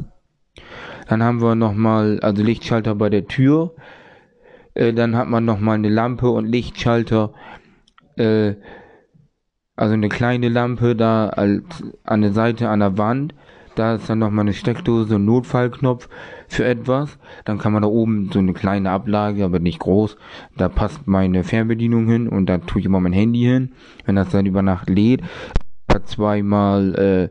Dann 1.09 1.23
haben 1.23 1.43
wir 1.43 1.55
nochmal, 1.55 2.21
also 2.21 2.43
Lichtschalter 2.43 2.95
bei 2.95 3.11
der 3.11 3.27
Tür. 3.27 3.75
Äh, 4.75 4.93
dann 4.93 5.17
hat 5.17 5.29
man 5.29 5.45
nochmal 5.45 5.77
eine 5.77 5.89
Lampe 5.89 6.31
und 6.31 6.47
Lichtschalter. 6.47 7.33
Äh, 8.17 8.55
also 9.77 9.95
eine 9.95 10.09
kleine 10.09 10.49
Lampe 10.49 10.95
da 10.95 11.29
als 11.29 11.83
an 12.05 12.23
der 12.23 12.33
Seite 12.33 12.69
an 12.69 12.81
der 12.81 12.97
Wand. 12.97 13.35
Da 13.75 13.97
ist 13.97 14.09
dann 14.09 14.21
nochmal 14.21 14.45
eine 14.45 14.53
Steckdose, 14.53 15.17
ein 15.17 15.25
Notfallknopf 15.25 16.09
für 16.47 16.65
etwas. 16.65 17.19
Dann 17.45 17.59
kann 17.59 17.73
man 17.73 17.83
da 17.83 17.89
oben 17.89 18.31
so 18.33 18.39
eine 18.39 18.53
kleine 18.53 18.91
Ablage, 18.91 19.45
aber 19.45 19.59
nicht 19.59 19.81
groß. 19.81 20.17
Da 20.57 20.69
passt 20.69 21.09
meine 21.09 21.43
Fernbedienung 21.43 22.07
hin 22.07 22.29
und 22.29 22.47
da 22.47 22.59
tue 22.59 22.81
ich 22.81 22.87
immer 22.87 23.01
mein 23.01 23.13
Handy 23.13 23.41
hin. 23.41 23.73
Wenn 24.05 24.15
das 24.15 24.29
dann 24.29 24.47
über 24.47 24.63
Nacht 24.63 24.89
lädt, 24.89 25.23
zweimal 26.03 26.95
äh, 26.95 27.29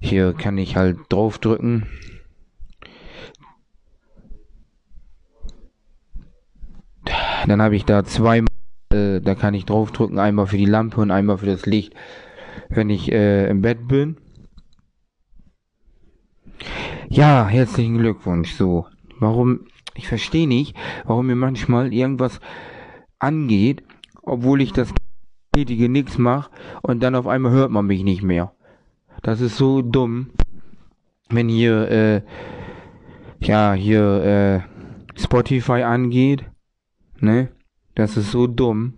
hier 0.00 0.32
kann 0.32 0.58
ich 0.58 0.76
halt 0.76 0.98
draufdrücken. 1.08 1.86
Dann 7.46 7.62
habe 7.62 7.76
ich 7.76 7.84
da 7.84 8.04
zweimal, 8.04 8.48
äh, 8.92 9.20
da 9.20 9.34
kann 9.34 9.54
ich 9.54 9.64
draufdrücken, 9.64 10.18
einmal 10.18 10.46
für 10.46 10.56
die 10.56 10.64
Lampe 10.64 11.00
und 11.00 11.10
einmal 11.10 11.38
für 11.38 11.46
das 11.46 11.66
Licht, 11.66 11.94
wenn 12.68 12.90
ich 12.90 13.10
äh, 13.10 13.48
im 13.48 13.62
Bett 13.62 13.88
bin. 13.88 14.16
Ja, 17.08 17.46
herzlichen 17.46 17.98
Glückwunsch. 17.98 18.54
So, 18.54 18.86
warum, 19.18 19.66
ich 19.94 20.08
verstehe 20.08 20.48
nicht, 20.48 20.76
warum 21.04 21.26
mir 21.26 21.36
manchmal 21.36 21.92
irgendwas 21.92 22.40
angeht, 23.18 23.82
obwohl 24.22 24.62
ich 24.62 24.72
das 24.72 24.92
tätige 25.52 25.88
nichts 25.88 26.18
mache 26.18 26.50
und 26.82 27.02
dann 27.02 27.14
auf 27.14 27.26
einmal 27.26 27.52
hört 27.52 27.70
man 27.70 27.86
mich 27.86 28.02
nicht 28.02 28.22
mehr. 28.22 28.52
Das 29.22 29.40
ist 29.40 29.56
so 29.56 29.82
dumm, 29.82 30.30
wenn 31.28 31.48
hier, 31.48 31.90
äh, 31.90 32.22
ja, 33.40 33.72
hier, 33.72 34.64
äh, 35.16 35.20
Spotify 35.20 35.82
angeht, 35.82 36.44
ne? 37.20 37.48
Das 37.94 38.16
ist 38.16 38.32
so 38.32 38.46
dumm. 38.46 38.94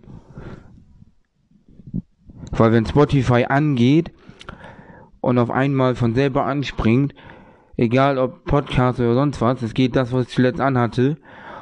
Weil 2.51 2.71
wenn 2.71 2.85
Spotify 2.85 3.45
angeht 3.49 4.13
und 5.19 5.37
auf 5.37 5.51
einmal 5.51 5.95
von 5.95 6.15
selber 6.15 6.45
anspringt, 6.45 7.13
Egal 7.77 8.17
ob 8.17 8.45
Podcast 8.45 8.99
oder 9.01 9.15
sonst 9.15 9.41
was, 9.41 9.61
es 9.61 9.73
geht 9.73 9.95
das, 9.97 10.13
was 10.13 10.27
ich 10.27 10.33
zuletzt 10.33 10.61
anhatte. 10.61 11.17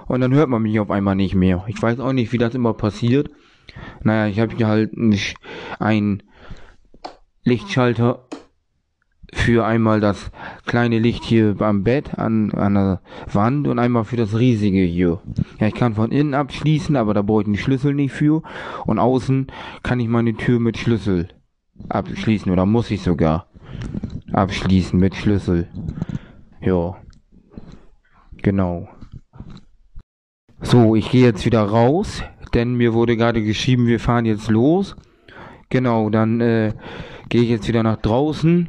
Und 0.08 0.22
dann 0.22 0.34
hört 0.34 0.50
man 0.50 0.62
mich 0.62 0.80
auf 0.80 0.92
einmal 0.92 1.16
nicht 1.16 1.34
mehr. 1.34 1.64
Ich 1.68 1.82
weiß 1.82 2.00
auch 2.00 2.14
nicht, 2.14 2.32
wie 2.32 2.38
das 2.38 2.54
immer 2.54 2.74
passiert. 2.74 3.32
Naja, 4.04 4.28
ich 4.28 4.40
habe 4.40 4.56
hier 4.56 4.68
halt 4.68 4.98
nicht 4.98 5.38
ein 5.80 6.24
Lichtschalter 7.44 8.26
für 9.34 9.66
einmal 9.66 10.00
das 10.00 10.32
kleine 10.66 11.00
Licht 11.00 11.24
hier 11.24 11.56
am 11.60 11.84
Bett 11.84 12.18
an, 12.18 12.52
an 12.52 12.76
der 12.76 13.02
Wand 13.32 13.68
und 13.68 13.80
einmal 13.80 14.04
für 14.04 14.16
das 14.16 14.38
riesige 14.38 14.82
hier. 14.82 15.22
Ja, 15.60 15.68
ich 15.68 15.74
kann 15.74 15.96
von 15.96 16.12
innen 16.12 16.34
abschließen, 16.34 16.96
aber 16.96 17.14
da 17.14 17.22
brauche 17.22 17.42
ich 17.42 17.46
den 17.46 17.58
Schlüssel 17.58 17.94
nicht 17.94 18.14
für. 18.14 18.44
Und 18.86 19.00
außen 19.00 19.48
kann 19.82 20.00
ich 20.00 20.08
meine 20.08 20.36
Tür 20.36 20.60
mit 20.60 20.78
Schlüssel 20.78 21.30
abschließen 21.90 22.52
oder 22.52 22.66
muss 22.66 22.92
ich 22.92 23.02
sogar 23.02 23.48
abschließen 24.32 25.00
mit 25.00 25.16
Schlüssel. 25.16 25.68
Ja. 26.62 26.96
Genau. 28.38 28.88
So, 30.62 30.96
ich 30.96 31.10
gehe 31.12 31.26
jetzt 31.26 31.46
wieder 31.46 31.62
raus, 31.62 32.24
denn 32.54 32.76
mir 32.76 32.94
wurde 32.94 33.18
gerade 33.18 33.44
geschrieben, 33.44 33.88
wir 33.88 34.00
fahren 34.00 34.26
jetzt 34.26 34.50
los. 34.50 34.96
Genau, 35.70 36.10
dann 36.10 36.40
äh, 36.40 36.74
gehe 37.30 37.42
ich 37.42 37.50
jetzt 37.50 37.68
wieder 37.68 37.84
nach 37.84 37.98
draußen 37.98 38.68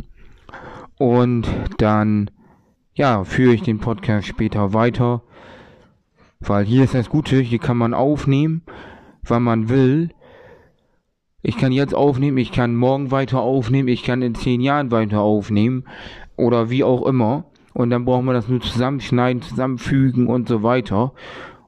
und 0.98 1.46
dann 1.78 2.30
ja, 2.94 3.24
führe 3.24 3.54
ich 3.54 3.62
den 3.62 3.78
Podcast 3.78 4.26
später 4.26 4.72
weiter, 4.72 5.22
weil 6.40 6.64
hier 6.64 6.84
ist 6.84 6.94
das 6.94 7.10
Gute, 7.10 7.40
hier 7.40 7.58
kann 7.58 7.76
man 7.76 7.92
aufnehmen, 7.92 8.62
wann 9.22 9.42
man 9.42 9.68
will. 9.68 10.10
Ich 11.42 11.58
kann 11.58 11.72
jetzt 11.72 11.94
aufnehmen, 11.94 12.38
ich 12.38 12.52
kann 12.52 12.76
morgen 12.76 13.10
weiter 13.10 13.40
aufnehmen, 13.40 13.88
ich 13.88 14.04
kann 14.04 14.22
in 14.22 14.34
zehn 14.34 14.60
Jahren 14.60 14.90
weiter 14.90 15.20
aufnehmen 15.20 15.84
oder 16.36 16.70
wie 16.70 16.84
auch 16.84 17.04
immer. 17.04 17.46
Und 17.74 17.90
dann 17.90 18.04
brauchen 18.04 18.26
wir 18.26 18.32
das 18.32 18.48
nur 18.48 18.60
zusammenschneiden, 18.60 19.42
zusammenfügen 19.42 20.28
und 20.28 20.48
so 20.48 20.62
weiter. 20.62 21.12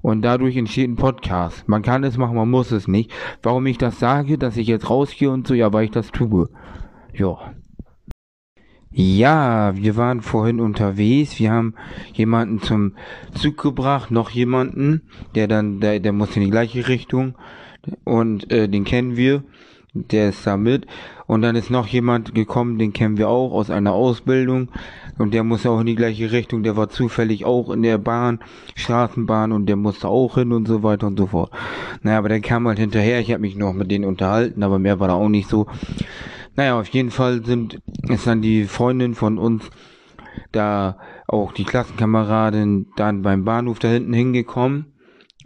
Und 0.06 0.22
dadurch 0.22 0.56
entsteht 0.56 0.88
ein 0.88 0.94
Podcast. 0.94 1.68
Man 1.68 1.82
kann 1.82 2.04
es 2.04 2.16
machen, 2.16 2.36
man 2.36 2.48
muss 2.48 2.70
es 2.70 2.86
nicht. 2.86 3.10
Warum 3.42 3.66
ich 3.66 3.76
das 3.76 3.98
sage, 3.98 4.38
dass 4.38 4.56
ich 4.56 4.68
jetzt 4.68 4.88
rausgehe 4.88 5.28
und 5.28 5.48
so, 5.48 5.52
ja, 5.52 5.72
weil 5.72 5.86
ich 5.86 5.90
das 5.90 6.12
tue. 6.12 6.48
Ja. 7.12 7.54
Ja, 8.92 9.74
wir 9.74 9.96
waren 9.96 10.20
vorhin 10.20 10.60
unterwegs. 10.60 11.40
Wir 11.40 11.50
haben 11.50 11.74
jemanden 12.14 12.60
zum 12.60 12.92
Zug 13.34 13.56
gebracht, 13.56 14.12
noch 14.12 14.30
jemanden, 14.30 15.08
der 15.34 15.48
dann, 15.48 15.80
der, 15.80 15.98
der 15.98 16.12
muss 16.12 16.36
in 16.36 16.44
die 16.44 16.50
gleiche 16.50 16.86
Richtung. 16.86 17.34
Und 18.04 18.48
äh, 18.52 18.68
den 18.68 18.84
kennen 18.84 19.16
wir 19.16 19.42
der 19.96 20.30
ist 20.30 20.46
da 20.46 20.56
mit. 20.56 20.86
Und 21.26 21.42
dann 21.42 21.56
ist 21.56 21.70
noch 21.70 21.86
jemand 21.86 22.34
gekommen, 22.34 22.78
den 22.78 22.92
kennen 22.92 23.18
wir 23.18 23.28
auch 23.28 23.52
aus 23.52 23.70
einer 23.70 23.92
Ausbildung. 23.92 24.68
Und 25.18 25.32
der 25.32 25.44
muss 25.44 25.66
auch 25.66 25.80
in 25.80 25.86
die 25.86 25.94
gleiche 25.94 26.30
Richtung. 26.32 26.62
Der 26.62 26.76
war 26.76 26.88
zufällig 26.88 27.44
auch 27.44 27.70
in 27.70 27.82
der 27.82 27.98
Bahn, 27.98 28.40
Straßenbahn 28.74 29.52
und 29.52 29.66
der 29.66 29.76
musste 29.76 30.08
auch 30.08 30.34
hin 30.34 30.52
und 30.52 30.68
so 30.68 30.82
weiter 30.82 31.06
und 31.06 31.18
so 31.18 31.26
fort. 31.26 31.50
Naja, 32.02 32.18
aber 32.18 32.28
der 32.28 32.40
kam 32.40 32.68
halt 32.68 32.78
hinterher. 32.78 33.20
Ich 33.20 33.30
habe 33.30 33.40
mich 33.40 33.56
noch 33.56 33.72
mit 33.72 33.90
denen 33.90 34.04
unterhalten, 34.04 34.62
aber 34.62 34.78
mehr 34.78 35.00
war 35.00 35.08
da 35.08 35.14
auch 35.14 35.28
nicht 35.28 35.48
so. 35.48 35.66
Naja, 36.54 36.78
auf 36.78 36.88
jeden 36.88 37.10
Fall 37.10 37.44
sind, 37.44 37.80
ist 38.08 38.26
dann 38.26 38.42
die 38.42 38.64
Freundin 38.64 39.14
von 39.14 39.38
uns 39.38 39.70
da 40.52 40.98
auch 41.26 41.52
die 41.52 41.64
Klassenkameradin 41.64 42.88
dann 42.96 43.22
beim 43.22 43.44
Bahnhof 43.44 43.78
da 43.78 43.88
hinten 43.88 44.12
hingekommen. 44.12 44.92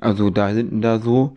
Also 0.01 0.31
da 0.31 0.49
hinten 0.49 0.81
da 0.81 0.99
so. 0.99 1.37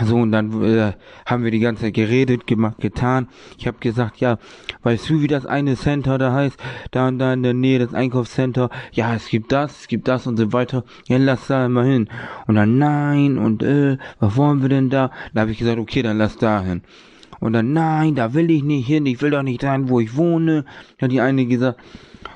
So, 0.00 0.16
und 0.16 0.32
dann 0.32 0.62
äh, 0.62 0.92
haben 1.26 1.44
wir 1.44 1.50
die 1.50 1.60
ganze 1.60 1.82
Zeit 1.82 1.94
geredet, 1.94 2.46
gemacht, 2.46 2.78
getan. 2.78 3.28
Ich 3.58 3.66
habe 3.66 3.78
gesagt, 3.78 4.18
ja, 4.18 4.38
weißt 4.82 5.10
du, 5.10 5.20
wie 5.20 5.26
das 5.26 5.44
eine 5.44 5.76
Center 5.76 6.16
da 6.16 6.32
heißt? 6.32 6.58
Da 6.92 7.08
und 7.08 7.18
da 7.18 7.34
in 7.34 7.42
der 7.42 7.52
Nähe, 7.52 7.78
das 7.78 7.92
Einkaufscenter. 7.92 8.70
Ja, 8.92 9.14
es 9.14 9.28
gibt 9.28 9.52
das, 9.52 9.82
es 9.82 9.88
gibt 9.88 10.08
das 10.08 10.26
und 10.26 10.38
so 10.38 10.52
weiter. 10.54 10.84
Ja, 11.08 11.18
lass 11.18 11.46
da 11.46 11.68
mal 11.68 11.84
hin. 11.84 12.08
Und 12.46 12.54
dann, 12.54 12.78
nein, 12.78 13.36
und 13.36 13.62
äh, 13.62 13.98
was 14.18 14.36
wollen 14.36 14.62
wir 14.62 14.70
denn 14.70 14.88
da? 14.88 15.10
Da 15.34 15.42
habe 15.42 15.50
ich 15.50 15.58
gesagt, 15.58 15.78
okay, 15.78 16.00
dann 16.02 16.16
lass 16.16 16.38
da 16.38 16.62
hin. 16.62 16.80
Und 17.40 17.52
dann, 17.52 17.74
nein, 17.74 18.14
da 18.14 18.32
will 18.32 18.50
ich 18.50 18.62
nicht 18.62 18.86
hin, 18.86 19.04
ich 19.04 19.20
will 19.20 19.30
doch 19.30 19.42
nicht 19.42 19.60
sein, 19.60 19.90
wo 19.90 20.00
ich 20.00 20.16
wohne. 20.16 20.64
Da 20.98 21.04
hat 21.04 21.12
die 21.12 21.20
eine 21.20 21.44
gesagt. 21.44 21.80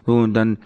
So, 0.05 0.17
und 0.17 0.35
dann 0.35 0.59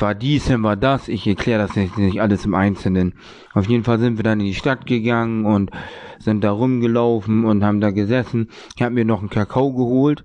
war 0.00 0.14
dies, 0.14 0.50
war 0.62 0.76
das. 0.76 1.08
Ich 1.08 1.26
erkläre 1.26 1.66
das 1.66 1.74
jetzt 1.76 1.98
nicht 1.98 2.20
alles 2.20 2.44
im 2.44 2.54
Einzelnen. 2.54 3.14
Auf 3.52 3.66
jeden 3.66 3.84
Fall 3.84 3.98
sind 3.98 4.16
wir 4.18 4.24
dann 4.24 4.40
in 4.40 4.46
die 4.46 4.54
Stadt 4.54 4.86
gegangen 4.86 5.44
und 5.44 5.70
sind 6.18 6.42
da 6.42 6.50
rumgelaufen 6.50 7.44
und 7.44 7.64
haben 7.64 7.80
da 7.80 7.90
gesessen. 7.90 8.48
Ich 8.76 8.82
habe 8.82 8.94
mir 8.94 9.04
noch 9.04 9.20
einen 9.20 9.30
Kakao 9.30 9.72
geholt. 9.72 10.24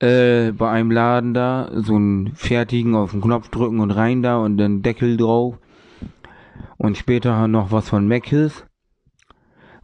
Äh, 0.00 0.52
bei 0.52 0.70
einem 0.70 0.90
Laden 0.90 1.34
da, 1.34 1.70
so 1.74 1.94
einen 1.94 2.34
fertigen 2.34 2.94
auf 2.94 3.10
den 3.10 3.20
Knopf 3.20 3.50
drücken 3.50 3.80
und 3.80 3.90
rein 3.90 4.22
da 4.22 4.38
und 4.38 4.56
dann 4.56 4.82
Deckel 4.82 5.16
drauf. 5.16 5.58
Und 6.78 6.96
später 6.96 7.46
noch 7.48 7.70
was 7.70 7.90
von 7.90 8.08
Meckes, 8.08 8.64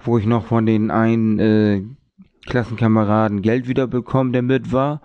wo 0.00 0.16
ich 0.16 0.24
noch 0.24 0.46
von 0.46 0.64
den 0.64 0.90
einen 0.90 1.38
äh, 1.38 1.82
Klassenkameraden 2.46 3.42
Geld 3.42 3.68
wiederbekommen, 3.68 4.32
der 4.32 4.42
mit 4.42 4.72
war 4.72 5.02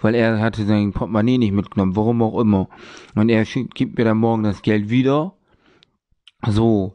weil 0.00 0.14
er 0.14 0.40
hatte 0.40 0.64
sein 0.64 0.92
Portemonnaie 0.92 1.38
nicht 1.38 1.52
mitgenommen, 1.52 1.96
warum 1.96 2.22
auch 2.22 2.40
immer. 2.40 2.68
Und 3.14 3.28
er 3.28 3.44
gibt 3.44 3.98
mir 3.98 4.04
dann 4.04 4.18
morgen 4.18 4.42
das 4.42 4.62
Geld 4.62 4.90
wieder. 4.90 5.34
So. 6.46 6.94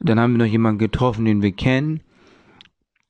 Dann 0.00 0.18
haben 0.18 0.32
wir 0.32 0.38
noch 0.38 0.52
jemanden 0.52 0.78
getroffen, 0.78 1.24
den 1.24 1.42
wir 1.42 1.52
kennen. 1.52 2.00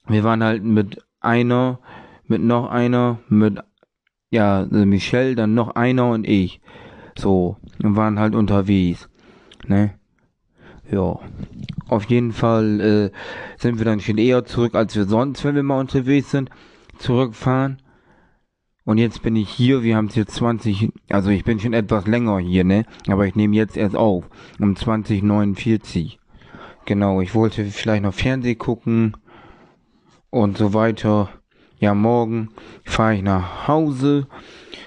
Wir 0.09 0.25
waren 0.25 0.43
halt 0.43 0.65
mit 0.65 1.05
einer, 1.21 1.79
mit 2.27 2.43
noch 2.43 2.69
einer, 2.69 3.21
mit, 3.29 3.61
ja, 4.31 4.67
Michelle, 4.71 5.37
dann 5.37 5.55
noch 5.55 5.77
einer 5.77 6.11
und 6.11 6.27
ich. 6.27 6.61
So. 7.17 7.57
Und 7.83 7.97
waren 7.97 8.19
halt 8.19 8.35
unterwegs. 8.35 9.09
Ne? 9.67 9.95
Ja. 10.91 11.21
Auf 11.89 12.05
jeden 12.05 12.33
Fall 12.33 12.81
äh, 12.81 13.11
sind 13.57 13.79
wir 13.79 13.85
dann 13.85 14.01
schon 14.01 14.19
eher 14.19 14.45
zurück, 14.45 14.75
als 14.75 14.97
wir 14.97 15.05
sonst, 15.05 15.45
wenn 15.45 15.55
wir 15.55 15.63
mal 15.63 15.81
unterwegs 15.81 16.31
sind, 16.31 16.51
zurückfahren. 16.99 17.79
Und 18.91 18.99
jetzt 18.99 19.23
bin 19.23 19.37
ich 19.37 19.49
hier, 19.49 19.85
wir 19.85 19.95
haben 19.95 20.07
es 20.07 20.17
jetzt 20.17 20.35
20, 20.35 20.91
also 21.11 21.31
ich 21.31 21.45
bin 21.45 21.61
schon 21.61 21.75
etwas 21.75 22.09
länger 22.09 22.41
hier, 22.41 22.65
ne? 22.65 22.87
Aber 23.07 23.25
ich 23.25 23.37
nehme 23.37 23.55
jetzt 23.55 23.77
erst 23.77 23.95
auf, 23.95 24.29
um 24.59 24.75
2049. 24.75 26.19
Genau, 26.87 27.21
ich 27.21 27.33
wollte 27.37 27.67
vielleicht 27.67 28.03
noch 28.03 28.13
Fernseh 28.13 28.57
gucken 28.57 29.17
und 30.31 30.59
so 30.59 30.75
weiter. 30.75 31.29
Ja, 31.79 31.95
morgen 31.95 32.49
fahre 32.83 33.15
ich 33.15 33.23
nach 33.23 33.69
Hause. 33.69 34.27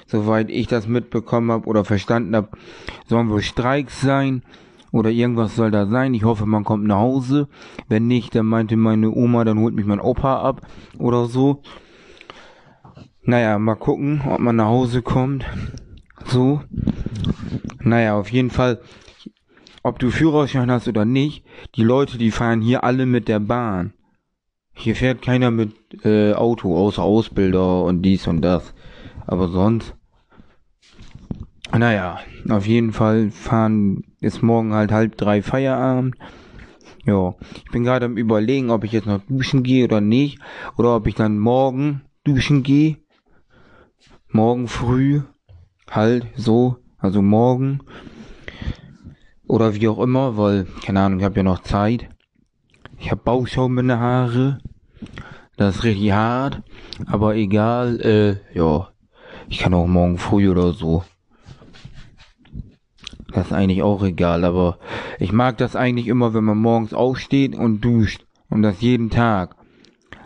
Soweit 0.06 0.50
ich 0.50 0.68
das 0.68 0.86
mitbekommen 0.86 1.50
habe 1.50 1.66
oder 1.66 1.86
verstanden 1.86 2.36
habe, 2.36 2.50
sollen 3.08 3.30
wohl 3.30 3.42
Streiks 3.42 4.02
sein 4.02 4.44
oder 4.92 5.12
irgendwas 5.12 5.56
soll 5.56 5.72
da 5.72 5.86
sein. 5.86 6.14
Ich 6.14 6.26
hoffe, 6.26 6.46
man 6.46 6.66
kommt 6.66 6.84
nach 6.84 7.00
Hause. 7.00 7.48
Wenn 7.88 8.08
nicht, 8.08 8.36
dann 8.36 8.48
meinte 8.48 8.76
meine 8.76 9.12
Oma, 9.12 9.46
dann 9.46 9.60
holt 9.60 9.76
mich 9.76 9.86
mein 9.86 10.02
Opa 10.02 10.42
ab 10.42 10.68
oder 11.00 11.28
so. 11.28 11.62
Naja, 13.26 13.58
mal 13.58 13.76
gucken, 13.76 14.22
ob 14.28 14.40
man 14.40 14.58
nach 14.58 14.68
Hause 14.68 15.02
kommt. 15.02 15.46
So. 16.26 16.62
Naja, 17.80 18.18
auf 18.18 18.30
jeden 18.30 18.50
Fall, 18.50 18.82
ob 19.82 19.98
du 20.00 20.10
Führerschein 20.10 20.70
hast 20.70 20.90
oder 20.90 21.06
nicht, 21.06 21.46
die 21.76 21.84
Leute, 21.84 22.18
die 22.18 22.32
fahren 22.32 22.60
hier 22.62 22.84
alle 22.84 23.06
mit 23.06 23.30
der 23.30 23.40
Bahn. 23.40 23.94
Hier 24.74 24.96
fährt 24.96 25.22
keiner 25.22 25.52
mit 25.52 25.74
äh, 26.04 26.34
Auto, 26.34 26.76
außer 26.76 27.02
Ausbilder 27.02 27.84
und 27.84 28.02
dies 28.02 28.28
und 28.28 28.42
das. 28.42 28.74
Aber 29.26 29.48
sonst. 29.48 29.96
Naja, 31.72 32.20
auf 32.50 32.68
jeden 32.68 32.92
Fall 32.92 33.32
fahren 33.32 34.04
ist 34.20 34.44
morgen 34.44 34.74
halt 34.74 34.92
halb 34.92 35.18
drei 35.18 35.42
Feierabend. 35.42 36.16
Ja, 37.06 37.36
ich 37.56 37.72
bin 37.72 37.84
gerade 37.84 38.06
am 38.06 38.18
überlegen, 38.18 38.70
ob 38.70 38.84
ich 38.84 38.92
jetzt 38.92 39.08
noch 39.08 39.22
duschen 39.30 39.64
gehe 39.64 39.86
oder 39.86 40.02
nicht. 40.02 40.40
Oder 40.78 40.96
ob 40.96 41.08
ich 41.08 41.16
dann 41.16 41.40
morgen 41.40 42.02
duschen 42.24 42.64
gehe 42.64 42.98
morgen 44.34 44.68
früh, 44.68 45.22
halt 45.90 46.26
so, 46.36 46.78
also 46.98 47.22
morgen 47.22 47.82
oder 49.48 49.76
wie 49.76 49.88
auch 49.88 50.00
immer, 50.00 50.38
weil, 50.38 50.66
keine 50.84 51.02
Ahnung, 51.02 51.20
ich 51.20 51.26
habe 51.26 51.38
ja 51.38 51.44
noch 51.44 51.62
Zeit. 51.62 52.10
Ich 52.98 53.12
habe 53.12 53.22
Bauschaum 53.22 53.78
in 53.78 53.90
den 53.90 54.00
Haare. 54.00 54.60
Das 55.56 55.76
ist 55.76 55.84
richtig 55.84 56.12
hart, 56.14 56.64
aber 57.06 57.36
egal, 57.36 58.02
äh, 58.02 58.58
ja, 58.58 58.90
ich 59.50 59.60
kann 59.60 59.76
auch 59.76 59.86
morgen 59.86 60.18
früh 60.18 60.50
oder 60.50 60.74
so. 60.74 61.04
Das 63.32 63.48
ist 63.48 63.54
eigentlich 63.54 63.84
auch 63.84 64.04
egal, 64.04 64.46
aber 64.46 64.80
ich 65.20 65.32
mag 65.32 65.58
das 65.58 65.76
eigentlich 65.76 66.08
immer, 66.08 66.34
wenn 66.34 66.44
man 66.44 66.58
morgens 66.58 66.94
aufsteht 66.94 67.56
und 67.56 67.82
duscht. 67.82 68.26
Und 68.50 68.62
das 68.62 68.82
jeden 68.82 69.10
Tag. 69.10 69.56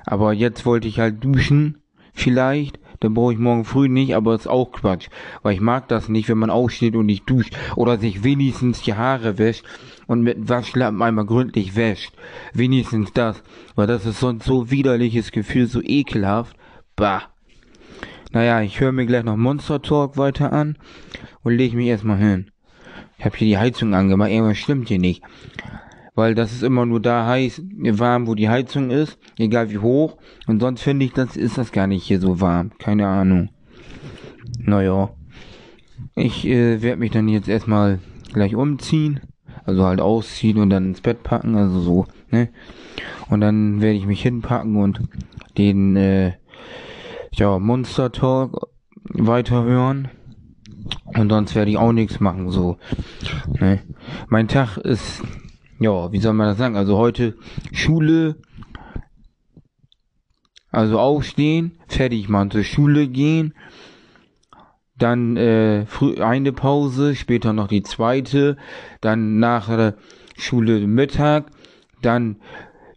Aber 0.05 0.31
jetzt 0.31 0.65
wollte 0.65 0.87
ich 0.87 0.99
halt 0.99 1.23
duschen, 1.23 1.81
vielleicht, 2.13 2.79
dann 2.99 3.13
brauche 3.13 3.33
ich 3.33 3.39
morgen 3.39 3.65
früh 3.65 3.87
nicht, 3.87 4.15
aber 4.15 4.35
ist 4.35 4.47
auch 4.47 4.71
Quatsch. 4.71 5.09
Weil 5.43 5.53
ich 5.53 5.61
mag 5.61 5.87
das 5.87 6.09
nicht, 6.09 6.29
wenn 6.29 6.37
man 6.37 6.49
aufsteht 6.49 6.95
und 6.95 7.05
nicht 7.05 7.29
duscht. 7.29 7.55
Oder 7.75 7.97
sich 7.97 8.23
wenigstens 8.23 8.81
die 8.81 8.95
Haare 8.95 9.37
wäscht 9.37 9.65
und 10.07 10.21
mit 10.21 10.49
Waschlappen 10.49 11.01
einmal 11.01 11.25
gründlich 11.25 11.75
wäscht. 11.75 12.13
Wenigstens 12.53 13.13
das. 13.13 13.43
Weil 13.75 13.87
das 13.87 14.05
ist 14.05 14.19
sonst 14.19 14.45
so 14.45 14.71
widerliches 14.71 15.31
Gefühl, 15.31 15.67
so 15.67 15.81
ekelhaft. 15.81 16.55
Bah. 16.95 17.23
Naja, 18.31 18.61
ich 18.61 18.79
höre 18.79 18.91
mir 18.91 19.05
gleich 19.05 19.23
noch 19.23 19.37
Monster 19.37 19.81
Talk 19.81 20.17
weiter 20.17 20.51
an 20.51 20.77
und 21.43 21.55
lege 21.55 21.77
mich 21.77 21.87
erstmal 21.87 22.17
hin. 22.17 22.51
Ich 23.17 23.25
habe 23.25 23.37
hier 23.37 23.47
die 23.47 23.57
Heizung 23.57 23.93
angemacht, 23.95 24.29
irgendwas 24.29 24.57
stimmt 24.57 24.89
hier 24.89 24.99
nicht 24.99 25.23
weil 26.17 26.33
das 26.33 26.51
ist 26.51 26.63
immer 26.63 26.87
nur 26.87 26.99
da 26.99 27.27
heiß, 27.27 27.61
warm, 27.77 28.25
wo 28.25 28.33
die 28.33 28.49
Heizung 28.49 28.89
ist, 28.89 29.19
egal 29.37 29.69
wie 29.69 29.77
hoch. 29.77 30.17
Und 30.47 30.59
sonst 30.59 30.81
finde 30.81 31.05
ich, 31.05 31.13
das 31.13 31.37
ist 31.37 31.59
das 31.59 31.71
gar 31.71 31.85
nicht 31.85 32.05
hier 32.05 32.19
so 32.19 32.41
warm. 32.41 32.71
Keine 32.79 33.07
Ahnung. 33.07 33.49
Naja. 34.57 35.11
Ich 36.15 36.43
äh, 36.47 36.81
werde 36.81 36.97
mich 36.97 37.11
dann 37.11 37.27
jetzt 37.27 37.47
erstmal 37.47 37.99
gleich 38.33 38.55
umziehen. 38.55 39.19
Also 39.63 39.85
halt 39.85 40.01
ausziehen 40.01 40.57
und 40.57 40.71
dann 40.71 40.87
ins 40.87 41.01
Bett 41.01 41.21
packen, 41.21 41.55
also 41.55 41.79
so, 41.81 42.07
ne? 42.31 42.49
Und 43.29 43.41
dann 43.41 43.81
werde 43.81 43.97
ich 43.97 44.07
mich 44.07 44.23
hinpacken 44.23 44.77
und 44.77 45.01
den, 45.57 45.95
äh, 45.97 46.33
ja, 47.33 47.59
Monster 47.59 48.11
Talk 48.11 48.69
weiterhören. 49.03 50.07
Und 51.03 51.29
sonst 51.29 51.53
werde 51.53 51.69
ich 51.69 51.77
auch 51.77 51.91
nichts 51.91 52.19
machen, 52.19 52.49
so. 52.49 52.77
Ne? 53.59 53.81
Mein 54.29 54.47
Tag 54.47 54.77
ist 54.77 55.21
ja, 55.79 56.11
wie 56.11 56.19
soll 56.19 56.33
man 56.33 56.47
das 56.47 56.57
sagen? 56.57 56.75
Also 56.75 56.97
heute 56.97 57.35
Schule, 57.71 58.35
also 60.71 60.99
aufstehen, 60.99 61.77
fertig 61.87 62.29
machen, 62.29 62.51
zur 62.51 62.63
Schule 62.63 63.07
gehen, 63.07 63.53
dann 64.97 65.37
äh, 65.37 65.85
früh 65.85 66.21
eine 66.21 66.51
Pause, 66.51 67.15
später 67.15 67.53
noch 67.53 67.67
die 67.67 67.83
zweite, 67.83 68.57
dann 69.01 69.39
nach 69.39 69.67
der 69.67 69.95
Schule 70.35 70.85
Mittag, 70.87 71.51
dann 72.01 72.37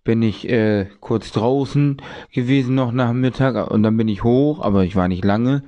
bin 0.03 0.23
ich 0.23 0.49
äh, 0.49 0.87
kurz 1.01 1.31
draußen 1.31 1.99
gewesen 2.33 2.75
noch 2.75 2.91
nach 2.91 3.13
Mittag 3.13 3.71
und 3.71 3.83
dann 3.83 3.97
bin 3.97 4.09
ich 4.09 4.25
hoch, 4.25 4.61
aber 4.61 4.85
ich 4.85 4.97
war 4.97 5.09
nicht 5.09 5.25
lange. 5.25 5.63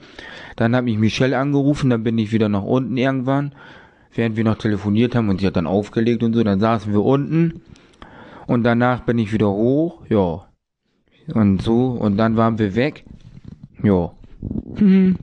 Dann 0.57 0.75
hat 0.75 0.85
mich 0.85 0.99
Michelle 0.99 1.39
angerufen, 1.39 1.91
dann 1.91 2.03
bin 2.03 2.17
ich 2.17 2.33
wieder 2.33 2.49
nach 2.49 2.63
unten 2.63 2.97
irgendwann 2.97 3.55
während 4.15 4.37
wir 4.37 4.45
noch 4.45 4.59
telefoniert 4.59 5.15
haben 5.15 5.29
und 5.29 5.41
sie 5.41 5.47
hat 5.47 5.57
dann 5.57 5.67
aufgelegt 5.67 6.23
und 6.23 6.35
so, 6.35 6.43
dann 6.43 6.61
saßen 6.61 6.93
wir 6.93 7.03
unten 7.03 7.63
und 8.47 8.65
danach 8.65 9.01
bin 9.01 9.19
ich 9.19 9.33
wieder 9.33 9.51
hoch, 9.51 10.03
ja. 10.09 10.47
Und 11.35 11.63
so, 11.63 11.91
und 11.91 12.17
dann 12.17 12.37
waren 12.37 12.59
wir 12.59 12.75
weg. 12.75 13.05
Ja. 13.83 14.13
Hm. 14.77 15.17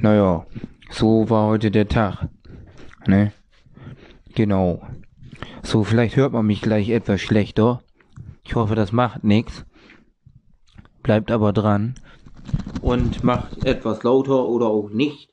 Naja, 0.00 0.46
so 0.90 1.30
war 1.30 1.46
heute 1.46 1.70
der 1.70 1.88
Tag. 1.88 2.28
Ne? 3.06 3.32
Genau. 4.34 4.82
So, 5.62 5.84
vielleicht 5.84 6.16
hört 6.16 6.32
man 6.32 6.46
mich 6.46 6.60
gleich 6.60 6.90
etwas 6.90 7.20
schlechter. 7.20 7.82
Ich 8.44 8.52
Ich 8.52 8.56
hoffe, 8.56 8.74
das 8.74 8.92
macht 8.92 9.24
nichts. 9.24 9.64
Bleibt 11.02 11.30
aber 11.30 11.54
dran. 11.54 11.94
Und 12.82 13.24
macht 13.24 13.64
etwas 13.64 14.02
lauter 14.02 14.46
oder 14.46 14.66
auch 14.66 14.90
nicht. 14.90 15.31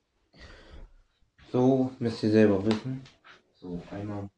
So, 1.52 1.92
müsst 1.98 2.22
ihr 2.22 2.30
selber 2.30 2.64
wissen. 2.64 3.04
So, 3.56 3.82
einmal. 3.90 4.30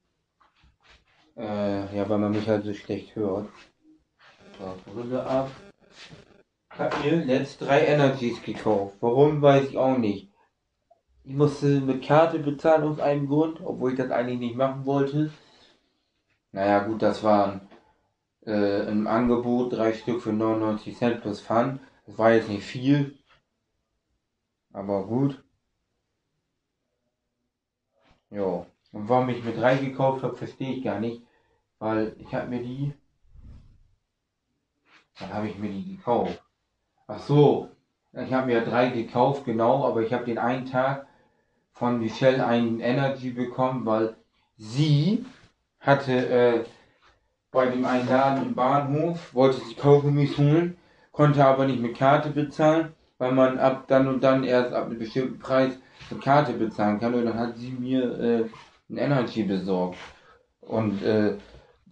Äh, 1.36 1.98
ja, 1.98 2.08
weil 2.08 2.20
man 2.20 2.32
mich 2.32 2.48
halt 2.48 2.64
so 2.64 2.74
schlecht 2.74 3.16
hört. 3.16 3.50
So, 4.58 4.92
Brille 4.94 5.22
ab. 5.26 5.52
Ich 6.74 6.80
hab 6.80 7.04
mir 7.04 7.26
letzt 7.26 7.60
drei 7.60 7.86
Energies 7.86 8.42
gekauft. 8.42 8.96
Warum, 9.02 9.42
weiß 9.42 9.70
ich 9.70 9.78
auch 9.78 9.98
nicht. 9.98 10.32
Ich 11.24 11.34
musste 11.34 11.82
mit 11.82 12.04
Karte 12.04 12.40
bezahlen 12.40 12.84
aus 12.84 13.00
einem 13.00 13.28
Grund, 13.28 13.60
obwohl 13.62 13.92
ich 13.92 13.98
das 13.98 14.10
eigentlich 14.10 14.40
nicht 14.40 14.56
machen 14.56 14.86
wollte. 14.86 15.32
Naja, 16.54 16.80
gut, 16.80 17.02
das 17.02 17.24
waren 17.24 17.68
äh, 18.46 18.90
im 18.90 19.06
Angebot 19.08 19.74
drei 19.74 19.94
Stück 19.94 20.22
für 20.22 20.34
99 20.34 20.98
Cent 20.98 21.22
plus 21.22 21.42
Pfand. 21.42 21.82
Das 22.06 22.18
war 22.18 22.32
jetzt 22.32 22.50
nicht 22.50 22.64
viel. 22.64 23.18
Aber 24.72 25.06
gut. 25.06 25.41
Jo. 28.32 28.66
Und 28.92 29.08
warum 29.08 29.30
ich 29.30 29.44
mir 29.44 29.54
drei 29.54 29.78
gekauft 29.78 30.24
habe, 30.24 30.36
verstehe 30.36 30.74
ich 30.74 30.84
gar 30.84 31.00
nicht. 31.00 31.22
Weil 31.80 32.16
ich 32.18 32.34
habe 32.34 32.48
mir 32.48 32.64
die. 32.64 32.94
Dann 35.20 35.34
habe 35.34 35.48
ich 35.50 35.58
mir 35.58 35.70
die 35.70 35.98
gekauft. 35.98 36.42
Ach 37.08 37.20
so. 37.20 37.70
Ich 38.14 38.34
habe 38.34 38.48
mir 38.48 38.62
drei 38.62 38.90
gekauft, 38.90 39.46
genau, 39.46 39.86
aber 39.86 40.02
ich 40.02 40.12
habe 40.12 40.26
den 40.26 40.38
einen 40.38 40.66
Tag 40.66 41.08
von 41.72 42.00
Michelle 42.00 42.46
einen 42.46 42.82
Energy 42.82 43.32
bekommen, 43.32 43.86
weil 43.86 44.18
sie 44.58 45.26
hatte 45.80 46.28
äh, 46.30 46.66
bei 47.52 47.68
dem 47.68 47.86
einen 47.86 48.10
Laden 48.10 48.48
im 48.48 48.54
Bahnhof, 48.54 49.34
wollte 49.34 49.62
sie 49.62 49.76
Kaugummis 49.76 50.38
holen, 50.38 50.78
konnte 51.14 51.46
aber 51.46 51.66
nicht 51.66 51.82
mit 51.82 51.98
Karte 51.98 52.32
bezahlen, 52.32 52.94
weil 53.18 53.32
man 53.32 53.60
ab 53.60 53.86
dann 53.88 54.08
und 54.08 54.22
dann 54.22 54.44
erst 54.44 54.74
ab 54.74 54.88
einem 54.88 55.00
bestimmten 55.00 55.40
Preis 55.40 55.78
mit 56.12 56.22
Karte 56.22 56.54
bezahlen 56.54 57.00
kann. 57.00 57.14
Und 57.14 57.26
dann 57.26 57.38
hat 57.38 57.58
sie 57.58 57.72
mir 57.72 58.20
äh, 58.20 58.46
ein 58.90 58.98
Energy 58.98 59.44
besorgt 59.44 59.98
und 60.62 61.02
äh, 61.04 61.38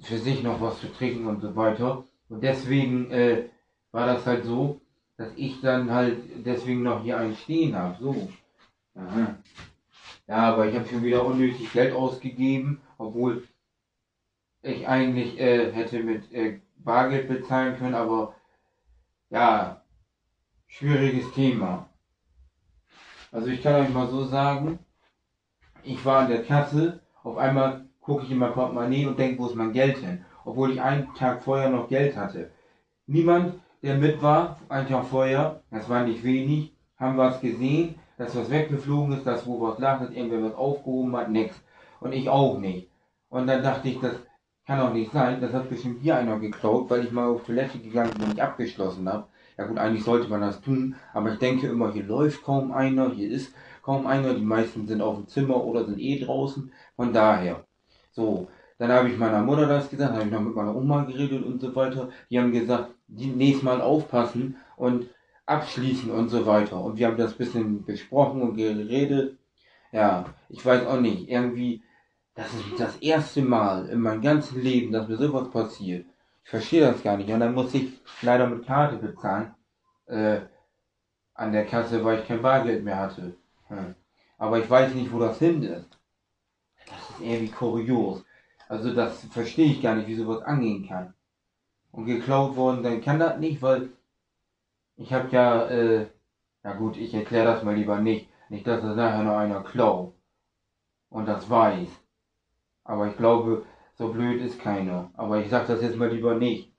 für 0.01 0.17
sich 0.17 0.43
noch 0.43 0.61
was 0.61 0.79
zu 0.79 0.91
trinken 0.91 1.27
und 1.27 1.41
so 1.41 1.55
weiter. 1.55 2.03
Und 2.29 2.43
deswegen 2.43 3.11
äh, 3.11 3.45
war 3.91 4.05
das 4.05 4.25
halt 4.25 4.45
so, 4.45 4.79
dass 5.17 5.29
ich 5.35 5.59
dann 5.61 5.91
halt 5.91 6.17
deswegen 6.45 6.83
noch 6.83 7.03
hier 7.03 7.17
einen 7.17 7.35
stehen 7.35 7.75
habe. 7.75 7.97
So. 7.99 8.29
Aha. 8.95 9.35
Ja, 10.27 10.53
aber 10.53 10.67
ich 10.67 10.75
habe 10.75 10.87
schon 10.87 11.03
wieder 11.03 11.25
unnötig 11.25 11.73
Geld 11.73 11.93
ausgegeben, 11.93 12.81
obwohl 12.97 13.43
ich 14.61 14.87
eigentlich 14.87 15.39
äh, 15.39 15.71
hätte 15.71 16.03
mit 16.03 16.31
äh, 16.31 16.59
Bargeld 16.77 17.27
bezahlen 17.27 17.77
können, 17.77 17.95
aber 17.95 18.35
ja, 19.29 19.81
schwieriges 20.67 21.31
Thema. 21.33 21.89
Also 23.31 23.47
ich 23.47 23.61
kann 23.61 23.75
euch 23.75 23.89
mal 23.89 24.07
so 24.07 24.23
sagen, 24.23 24.79
ich 25.83 26.03
war 26.03 26.21
an 26.21 26.29
der 26.29 26.43
Kasse, 26.43 26.99
auf 27.23 27.37
einmal 27.37 27.85
gucke 28.01 28.23
ich 28.23 28.31
in 28.31 28.39
mein 28.39 28.53
Portemonnaie 28.53 29.05
und 29.05 29.19
denke, 29.19 29.39
wo 29.39 29.47
ist 29.47 29.55
mein 29.55 29.71
Geld 29.73 29.97
hin? 29.97 30.25
Obwohl 30.45 30.71
ich 30.71 30.81
einen 30.81 31.13
Tag 31.13 31.43
vorher 31.43 31.69
noch 31.69 31.87
Geld 31.87 32.17
hatte. 32.17 32.49
Niemand, 33.05 33.53
der 33.83 33.95
mit 33.95 34.21
war, 34.21 34.59
einen 34.67 34.87
Tag 34.87 35.05
vorher, 35.05 35.61
das 35.69 35.87
war 35.89 36.03
nicht 36.03 36.23
wenig, 36.23 36.73
haben 36.97 37.17
was 37.17 37.39
gesehen, 37.39 37.95
dass 38.17 38.35
was 38.35 38.49
weggeflogen 38.49 39.17
ist, 39.17 39.25
dass 39.25 39.45
wo 39.45 39.61
was 39.61 39.79
lag, 39.79 39.99
dass 39.99 40.11
irgendwer 40.11 40.43
was 40.43 40.55
aufgehoben 40.55 41.15
hat, 41.15 41.29
nix. 41.29 41.55
Und 41.99 42.13
ich 42.13 42.29
auch 42.29 42.57
nicht. 42.57 42.89
Und 43.29 43.47
dann 43.47 43.61
dachte 43.61 43.89
ich, 43.89 43.99
das 43.99 44.15
kann 44.65 44.79
auch 44.79 44.93
nicht 44.93 45.11
sein, 45.11 45.39
das 45.39 45.53
hat 45.53 45.69
bestimmt 45.69 46.01
hier 46.01 46.17
einer 46.17 46.39
geklaut, 46.39 46.89
weil 46.89 47.05
ich 47.05 47.11
mal 47.11 47.27
auf 47.27 47.43
Toilette 47.43 47.79
gegangen 47.79 48.11
bin 48.13 48.23
und 48.23 48.29
nicht 48.29 48.41
abgeschlossen 48.41 49.07
habe. 49.07 49.27
Ja 49.59 49.65
gut, 49.65 49.77
eigentlich 49.77 50.05
sollte 50.05 50.29
man 50.29 50.39
das 50.39 50.61
tun, 50.61 50.95
aber 51.13 51.33
ich 51.33 51.39
denke 51.39 51.67
immer, 51.67 51.91
hier 51.91 52.05
läuft 52.05 52.43
kaum 52.43 52.71
einer, 52.71 53.11
hier 53.11 53.29
ist 53.29 53.53
kaum 53.83 54.07
einer, 54.07 54.33
die 54.33 54.41
meisten 54.41 54.87
sind 54.87 55.01
auf 55.01 55.17
dem 55.17 55.27
Zimmer 55.27 55.61
oder 55.65 55.83
sind 55.83 55.99
eh 55.99 56.17
draußen, 56.23 56.71
von 56.95 57.11
daher. 57.11 57.65
So, 58.13 58.47
dann 58.77 58.89
habe 58.89 59.09
ich 59.09 59.17
meiner 59.17 59.41
Mutter 59.41 59.67
das 59.67 59.89
gesagt, 59.89 60.13
habe 60.13 60.23
ich 60.23 60.31
noch 60.31 60.39
mit 60.39 60.55
meiner 60.55 60.73
Oma 60.73 61.03
geredet 61.03 61.43
und 61.43 61.59
so 61.59 61.75
weiter. 61.75 62.07
Die 62.29 62.39
haben 62.39 62.53
gesagt, 62.53 62.95
die 63.07 63.25
nächstes 63.25 63.63
Mal 63.63 63.81
aufpassen 63.81 64.55
und 64.77 65.09
abschließen 65.45 66.09
und 66.09 66.29
so 66.29 66.45
weiter. 66.45 66.81
Und 66.81 66.97
wir 66.97 67.07
haben 67.07 67.17
das 67.17 67.33
bisschen 67.33 67.83
besprochen 67.83 68.41
und 68.41 68.55
geredet. 68.55 69.39
Ja, 69.91 70.23
ich 70.47 70.65
weiß 70.65 70.87
auch 70.87 71.01
nicht, 71.01 71.27
irgendwie, 71.27 71.83
das 72.33 72.53
ist 72.53 72.79
das 72.79 72.95
erste 73.01 73.41
Mal 73.41 73.89
in 73.89 73.99
meinem 73.99 74.21
ganzen 74.21 74.61
Leben, 74.61 74.93
dass 74.93 75.09
mir 75.09 75.17
sowas 75.17 75.51
passiert. 75.51 76.05
Ich 76.43 76.49
verstehe 76.49 76.81
das 76.81 77.03
gar 77.03 77.17
nicht. 77.17 77.29
Und 77.29 77.39
dann 77.39 77.53
muss 77.53 77.73
ich 77.73 77.99
leider 78.21 78.47
mit 78.47 78.65
Karte 78.65 78.97
bezahlen. 78.97 79.53
Äh, 80.07 80.41
an 81.39 81.53
der 81.53 81.65
Kasse, 81.65 82.03
weil 82.03 82.19
ich 82.19 82.27
kein 82.27 82.41
Bargeld 82.41 82.83
mehr 82.83 82.97
hatte. 82.97 83.33
Hm. 83.67 83.95
Aber 84.37 84.59
ich 84.59 84.69
weiß 84.69 84.93
nicht, 84.93 85.11
wo 85.11 85.19
das 85.19 85.39
hin 85.39 85.63
ist. 85.63 85.97
Das 86.85 87.09
ist 87.11 87.21
irgendwie 87.21 87.51
kurios. 87.51 88.25
Also 88.67 88.93
das 88.93 89.23
verstehe 89.31 89.71
ich 89.71 89.81
gar 89.81 89.95
nicht, 89.95 90.07
wie 90.07 90.15
sowas 90.15 90.41
angehen 90.43 90.87
kann. 90.87 91.13
Und 91.91 92.05
geklaut 92.05 92.55
worden, 92.55 92.83
dann 92.83 93.01
kann 93.01 93.19
das 93.19 93.39
nicht, 93.39 93.61
weil 93.61 93.89
ich 94.97 95.13
habe 95.13 95.29
ja, 95.31 95.65
äh, 95.69 96.07
na 96.61 96.73
gut, 96.73 96.97
ich 96.97 97.13
erkläre 97.13 97.45
das 97.45 97.63
mal 97.63 97.75
lieber 97.75 97.99
nicht. 97.99 98.29
Nicht, 98.49 98.67
dass 98.67 98.81
das 98.81 98.95
nachher 98.95 99.23
noch 99.23 99.37
einer 99.37 99.63
klaut. 99.63 100.13
Und 101.09 101.25
das 101.25 101.49
weiß. 101.49 101.87
Aber 102.83 103.07
ich 103.07 103.15
glaube, 103.15 103.65
so 103.99 104.07
blöd 104.07 104.41
ist 104.41 104.59
keiner. 104.59 105.11
Aber 105.13 105.39
ich 105.39 105.49
sag 105.49 105.67
das 105.67 105.81
jetzt 105.81 105.97
mal 105.97 106.09
lieber 106.09 106.35
nicht. 106.35 106.71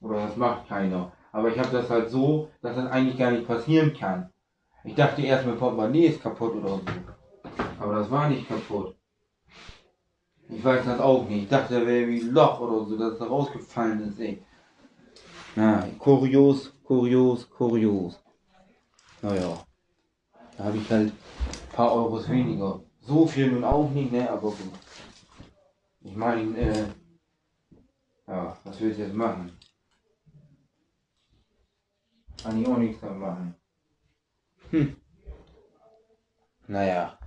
Oder 0.00 0.26
das 0.26 0.36
macht 0.36 0.68
keiner. 0.68 1.10
Aber 1.32 1.48
ich 1.48 1.58
habe 1.58 1.70
das 1.70 1.90
halt 1.90 2.10
so, 2.10 2.50
dass 2.62 2.76
das 2.76 2.90
eigentlich 2.90 3.18
gar 3.18 3.32
nicht 3.32 3.46
passieren 3.46 3.94
kann. 3.94 4.30
Ich 4.84 4.94
dachte 4.94 5.22
erst, 5.22 5.46
mein 5.46 5.58
Portemonnaie 5.58 6.06
ist 6.06 6.22
kaputt 6.22 6.54
oder 6.54 6.68
so. 6.68 6.82
Aber 7.80 7.94
das 7.94 8.10
war 8.10 8.28
nicht 8.28 8.46
kaputt. 8.46 8.94
Ich 10.50 10.62
weiß 10.62 10.84
das 10.84 11.00
auch 11.00 11.26
nicht. 11.28 11.44
Ich 11.44 11.48
dachte, 11.48 11.80
da 11.80 11.86
wäre 11.86 12.06
wie 12.06 12.20
ein 12.20 12.30
Loch 12.30 12.60
oder 12.60 12.84
so, 12.84 12.96
dass 12.96 13.18
da 13.18 13.26
rausgefallen 13.26 14.08
ist, 14.08 14.20
ey. 14.20 14.42
Na, 15.56 15.84
kurios, 15.98 16.72
kurios, 16.84 17.48
kurios. 17.50 18.20
Naja. 19.22 19.58
Da 20.56 20.64
habe 20.64 20.76
ich 20.76 20.90
halt 20.90 21.08
ein 21.12 21.72
paar 21.72 21.92
Euros 21.92 22.28
weniger. 22.28 22.80
So 23.00 23.26
viel 23.26 23.50
nun 23.50 23.64
auch 23.64 23.90
nicht, 23.90 24.12
ne, 24.12 24.30
aber 24.30 24.48
gut. 24.48 24.87
Ich 26.00 26.14
meine, 26.14 26.56
äh, 26.56 26.86
ja, 28.26 28.56
was 28.64 28.80
will 28.80 28.92
ich 28.92 28.98
jetzt 28.98 29.14
machen? 29.14 29.52
Kann 32.42 32.60
ich 32.60 32.68
auch 32.68 32.78
nichts 32.78 33.02
mehr 33.02 33.12
machen. 33.12 33.54
Hm. 34.70 34.96
Naja. 36.68 37.18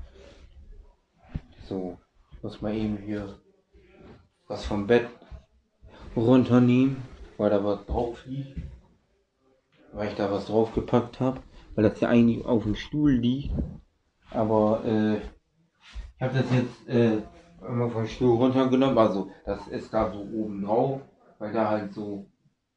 So, 1.68 1.98
ich 2.32 2.44
muss 2.44 2.62
mal 2.62 2.74
eben 2.74 2.98
hier 2.98 3.40
was 4.48 4.66
vom 4.66 4.88
Bett 4.88 5.10
runternehmen, 6.16 6.98
weil 7.38 7.50
da 7.50 7.64
was 7.64 7.86
drauf 7.86 8.26
liegt. 8.26 8.58
Weil 9.92 10.10
ich 10.10 10.16
da 10.16 10.32
was 10.32 10.46
draufgepackt 10.46 11.20
habe. 11.20 11.42
Weil 11.76 11.90
das 11.90 12.00
ja 12.00 12.10
eigentlich 12.10 12.46
auf 12.46 12.64
dem 12.64 12.76
Stuhl 12.76 13.12
liegt. 13.14 13.54
Aber 14.30 14.84
äh, 14.86 15.18
ich 15.18 16.22
habe 16.22 16.38
das 16.38 16.46
jetzt 16.52 16.88
äh, 16.88 17.22
immer 17.68 17.90
vom 17.90 18.08
Stuhl 18.08 18.38
runtergenommen. 18.38 18.98
Also 18.98 19.32
das 19.46 19.68
ist 19.68 19.94
da 19.94 20.12
so 20.12 20.20
oben 20.20 20.64
drauf, 20.64 21.02
weil 21.40 21.54
da 21.54 21.70
halt 21.70 21.94
so 21.94 22.26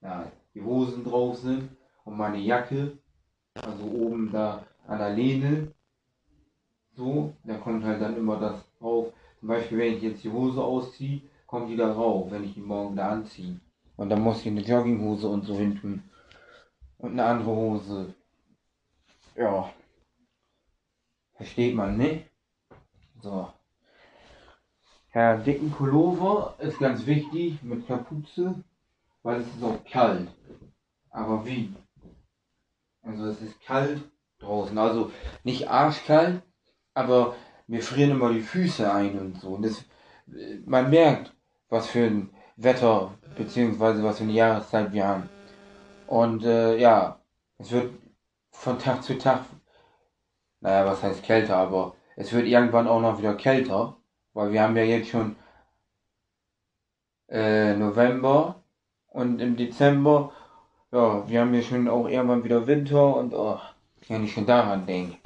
ja, 0.03 0.31
die 0.55 0.63
Hosen 0.63 1.05
drauf 1.05 1.39
sind 1.39 1.71
und 2.05 2.17
meine 2.17 2.39
Jacke. 2.39 2.99
Also 3.55 3.85
oben 3.85 4.31
da 4.33 4.65
an 4.87 4.99
der 4.99 5.15
Lehne. 5.15 5.73
So, 6.97 7.33
da 7.45 7.57
kommt 7.59 7.85
halt 7.85 8.01
dann 8.01 8.17
immer 8.17 8.39
das 8.39 8.65
drauf. 8.79 9.13
Zum 9.41 9.49
Beispiel, 9.49 9.79
wenn 9.79 9.95
ich 9.95 10.03
jetzt 10.03 10.25
die 10.25 10.31
Hose 10.31 10.63
ausziehe, 10.63 11.23
kommt 11.47 11.69
die 11.69 11.77
da 11.77 11.93
rauf, 11.93 12.31
wenn 12.31 12.45
ich 12.45 12.55
die 12.55 12.61
morgen 12.61 12.97
da 12.97 13.11
anziehe. 13.11 13.61
Und 13.97 14.11
dann 14.11 14.23
muss 14.23 14.41
ich 14.41 14.49
eine 14.49 14.61
Jogginghose 14.61 15.29
und 15.29 15.45
so 15.45 15.57
hin 15.57 15.79
tun. 15.81 16.03
Und 16.99 17.13
eine 17.13 17.25
andere 17.25 17.51
Hose. 17.51 18.15
Ja. 19.37 19.73
Versteht 21.35 21.75
man, 21.75 21.97
ne? 21.97 22.25
So. 23.21 23.49
Ja, 25.15 25.37
dicken 25.37 25.71
Pullover 25.71 26.57
ist 26.59 26.81
ganz 26.81 27.07
wichtig 27.07 27.63
mit 27.63 27.87
Kapuze, 27.87 28.57
weil 29.23 29.41
es 29.41 29.47
ist 29.47 29.63
auch 29.63 29.79
kalt. 29.89 30.27
Aber 31.11 31.47
wie? 31.47 31.73
Also 33.03 33.27
es 33.27 33.41
ist 33.41 33.61
kalt 33.61 34.03
draußen. 34.41 34.77
Also 34.77 35.13
nicht 35.45 35.71
arschkalt, 35.71 36.43
aber 36.95 37.37
mir 37.69 37.81
frieren 37.81 38.11
immer 38.11 38.33
die 38.33 38.41
Füße 38.41 38.93
ein 38.93 39.17
und 39.17 39.41
so. 39.41 39.51
Und 39.51 39.63
das, 39.65 39.85
man 40.67 40.91
merkt, 40.91 41.33
was 41.69 41.87
für 41.87 42.07
ein 42.07 42.31
Wetter 42.57 43.15
beziehungsweise 43.37 44.03
was 44.03 44.19
für 44.19 44.25
eine 44.25 44.33
Jahreszeit 44.33 44.93
wir 44.93 45.07
haben. 45.07 45.29
Und 46.09 46.45
äh, 46.45 46.77
ja, 46.77 47.21
es 47.59 47.71
wird 47.71 47.95
von 48.51 48.81
Tag 48.81 49.05
zu 49.05 49.17
Tag, 49.17 49.45
naja, 50.61 50.85
was 50.87 51.05
heißt 51.05 51.23
kälter, 51.23 51.57
aber 51.57 51.95
es 52.17 52.33
wird 52.33 52.47
irgendwann 52.47 52.89
auch 52.89 53.01
noch 53.01 53.19
wieder 53.19 53.35
kälter, 53.35 53.97
weil 54.35 54.53
wir 54.53 54.63
haben 54.63 54.77
ja 54.77 54.85
jetzt 54.85 55.11
schon 55.11 55.37
äh, 57.29 57.75
November 57.77 58.63
Und 59.09 59.41
im 59.41 59.57
Dezember, 59.57 60.33
ja, 60.93 61.29
wir 61.29 61.41
haben 61.41 61.55
ja 61.55 61.63
schon 61.63 61.89
auch 61.89 62.09
irgendwann 62.09 62.45
wieder 62.45 62.67
Winter 62.67 63.17
und 63.17 63.35
oh, 63.35 63.61
kann 64.07 64.25
ich 64.25 64.33
schon 64.35 64.47
daran 64.47 64.87
denken. 64.87 65.19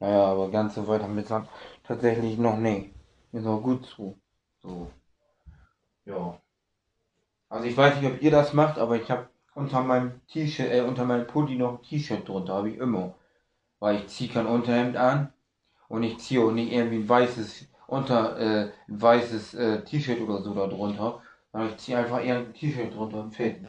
Naja, 0.00 0.24
aber 0.26 0.50
ganz 0.50 0.74
so 0.76 0.86
weit 0.88 1.02
haben 1.02 1.16
wir 1.16 1.46
tatsächlich 1.84 2.38
noch 2.38 2.58
nicht. 2.58 2.92
Ist 3.32 3.46
auch 3.46 3.62
gut 3.62 3.86
so. 3.86 4.18
So. 4.62 4.90
Ja. 6.04 6.40
Also 7.48 7.66
ich 7.68 7.76
weiß 7.76 8.00
nicht, 8.00 8.12
ob 8.12 8.22
ihr 8.22 8.30
das 8.32 8.52
macht, 8.52 8.78
aber 8.78 8.96
ich 8.96 9.10
habe 9.10 9.28
unter 9.54 9.82
meinem 9.82 10.20
T-Shirt, 10.28 10.70
äh, 10.72 10.80
unter 10.82 11.04
meinem 11.04 11.26
Pulli 11.26 11.56
noch 11.56 11.78
ein 11.78 11.82
T-Shirt 11.82 12.28
drunter, 12.28 12.54
habe 12.54 12.70
ich 12.70 12.78
immer. 12.78 13.14
Weil 13.80 13.96
ich 13.96 14.08
ziehe 14.08 14.30
kein 14.32 14.46
Unterhemd 14.46 14.96
an 14.96 15.32
und 15.88 16.02
ich 16.02 16.18
ziehe 16.18 16.42
auch 16.44 16.52
nicht 16.52 16.72
irgendwie 16.72 16.98
ein 16.98 17.08
weißes 17.08 17.68
unter 17.92 18.38
äh, 18.38 18.72
weißes 18.88 19.52
äh, 19.52 19.84
T-Shirt 19.84 20.22
oder 20.22 20.42
so 20.42 20.54
da 20.54 20.66
drunter. 20.66 21.20
sondern 21.52 21.70
ich 21.70 21.76
ziehe 21.76 21.98
einfach 21.98 22.24
eher 22.24 22.38
ein 22.38 22.54
T-Shirt 22.54 22.94
drunter 22.94 23.20
und 23.20 23.34
fett. 23.34 23.60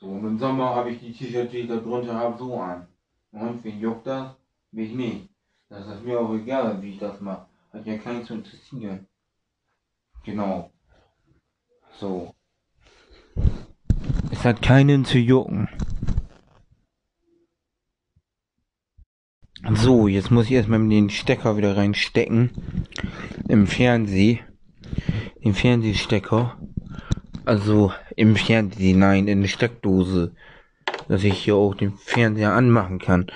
So, 0.00 0.06
und 0.06 0.26
im 0.26 0.38
Sommer 0.38 0.74
habe 0.74 0.90
ich 0.90 0.98
die 0.98 1.12
T-Shirts, 1.12 1.52
die 1.52 1.58
ich 1.58 1.68
da 1.68 1.76
drunter 1.76 2.14
habe, 2.14 2.36
so 2.36 2.60
an. 2.60 2.88
Und 3.30 3.62
wen 3.62 3.78
juckt 3.78 4.08
das? 4.08 4.34
Mich 4.72 4.92
nicht. 4.92 5.28
Das 5.68 5.86
ist 5.86 6.02
mir 6.02 6.18
auch 6.18 6.34
egal, 6.34 6.82
wie 6.82 6.90
ich 6.90 6.98
das 6.98 7.20
mache. 7.20 7.46
Hat 7.72 7.86
ja 7.86 7.98
keinen 7.98 8.24
zu 8.24 8.34
interessieren. 8.34 9.06
Genau. 10.24 10.70
So. 12.00 12.34
Es 14.32 14.44
hat 14.44 14.60
keinen 14.60 15.04
zu 15.04 15.18
jucken. 15.18 15.68
So, 19.68 20.08
jetzt 20.08 20.30
muss 20.30 20.46
ich 20.46 20.52
erstmal 20.52 20.86
den 20.88 21.10
Stecker 21.10 21.56
wieder 21.56 21.76
reinstecken. 21.76 22.50
Im 23.48 23.66
Fernseh. 23.66 24.40
Den 25.44 25.54
Fernsehstecker. 25.54 26.58
Also 27.44 27.92
im 28.16 28.36
Fernseh, 28.36 28.94
nein, 28.94 29.28
in 29.28 29.42
der 29.42 29.48
Steckdose. 29.48 30.32
Dass 31.08 31.24
ich 31.24 31.34
hier 31.34 31.56
auch 31.56 31.74
den 31.74 31.92
Fernseher 31.92 32.52
anmachen 32.52 32.98
kann. 32.98 33.26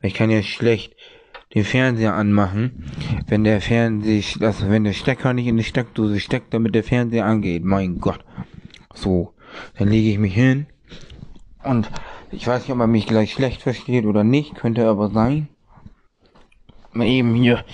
Ich 0.00 0.14
kann 0.14 0.30
ja 0.30 0.42
schlecht 0.42 0.94
den 1.54 1.64
Fernseher 1.64 2.14
anmachen, 2.14 2.84
wenn 3.28 3.44
der 3.44 3.60
Fernseher, 3.60 4.22
also 4.40 4.68
wenn 4.68 4.84
der 4.84 4.92
Stecker 4.92 5.32
nicht 5.32 5.46
in 5.46 5.56
die 5.56 5.64
Steckdose 5.64 6.18
steckt, 6.18 6.52
damit 6.52 6.74
der 6.74 6.84
Fernseher 6.84 7.24
angeht. 7.24 7.64
Mein 7.64 8.00
Gott. 8.00 8.24
So, 8.92 9.34
dann 9.78 9.88
lege 9.88 10.10
ich 10.10 10.18
mich 10.18 10.34
hin 10.34 10.66
und 11.62 11.90
ich 12.30 12.46
weiß 12.46 12.62
nicht, 12.62 12.72
ob 12.72 12.78
man 12.78 12.90
mich 12.90 13.06
gleich 13.06 13.32
schlecht 13.32 13.62
versteht 13.62 14.04
oder 14.04 14.24
nicht, 14.24 14.56
könnte 14.56 14.86
aber 14.88 15.10
sein. 15.10 15.48
Eben 16.94 17.34
hier. 17.34 17.64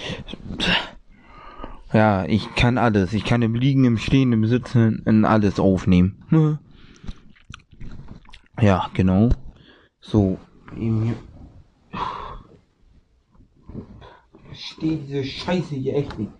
Ja, 1.93 2.25
ich 2.25 2.55
kann 2.55 2.79
alles. 2.79 3.13
Ich 3.13 3.25
kann 3.25 3.43
im 3.43 3.55
Liegen, 3.55 3.85
im 3.85 3.99
Stehen, 3.99 4.33
im 4.33 4.47
Sitzen, 4.47 5.03
in 5.07 5.25
alles 5.25 5.59
aufnehmen. 5.59 6.25
Ne? 6.31 6.59
Ja, 8.61 8.91
genau. 8.95 9.31
So, 10.01 10.39
eben 10.77 11.03
hier. 11.03 11.17
Steht 14.53 15.09
diese 15.09 15.25
Scheiße 15.25 15.75
hier 15.75 15.97
echt 15.97 16.19
nicht. 16.19 16.33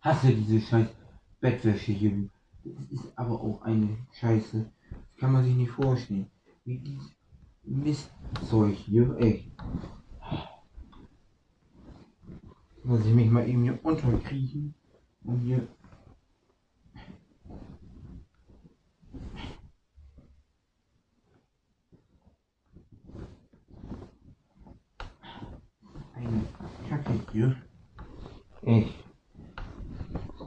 Hasse 0.00 0.32
diese 0.32 0.60
Scheiß 0.60 0.88
Bettwäsche 1.40 1.92
hier. 1.92 2.28
Das 2.64 2.90
ist 2.90 3.12
aber 3.16 3.40
auch 3.40 3.62
eine 3.62 3.96
Scheiße. 4.12 4.70
Das 4.90 5.20
kann 5.20 5.32
man 5.32 5.44
sich 5.44 5.54
nicht 5.54 5.70
vorstellen. 5.70 6.30
Wie 6.64 6.78
dieses 6.78 7.10
Mistzeug 7.64 8.74
hier, 8.74 9.16
echt. 9.18 9.50
Muss 12.90 13.06
ich 13.06 13.14
mich 13.14 13.30
mal 13.30 13.48
eben 13.48 13.62
hier 13.62 13.78
unterkriechen 13.84 14.74
und 15.22 15.38
hier. 15.42 15.64
Eine 26.16 26.42
Kacke 26.88 27.12
hier. 27.30 27.56
Echt. 28.62 28.92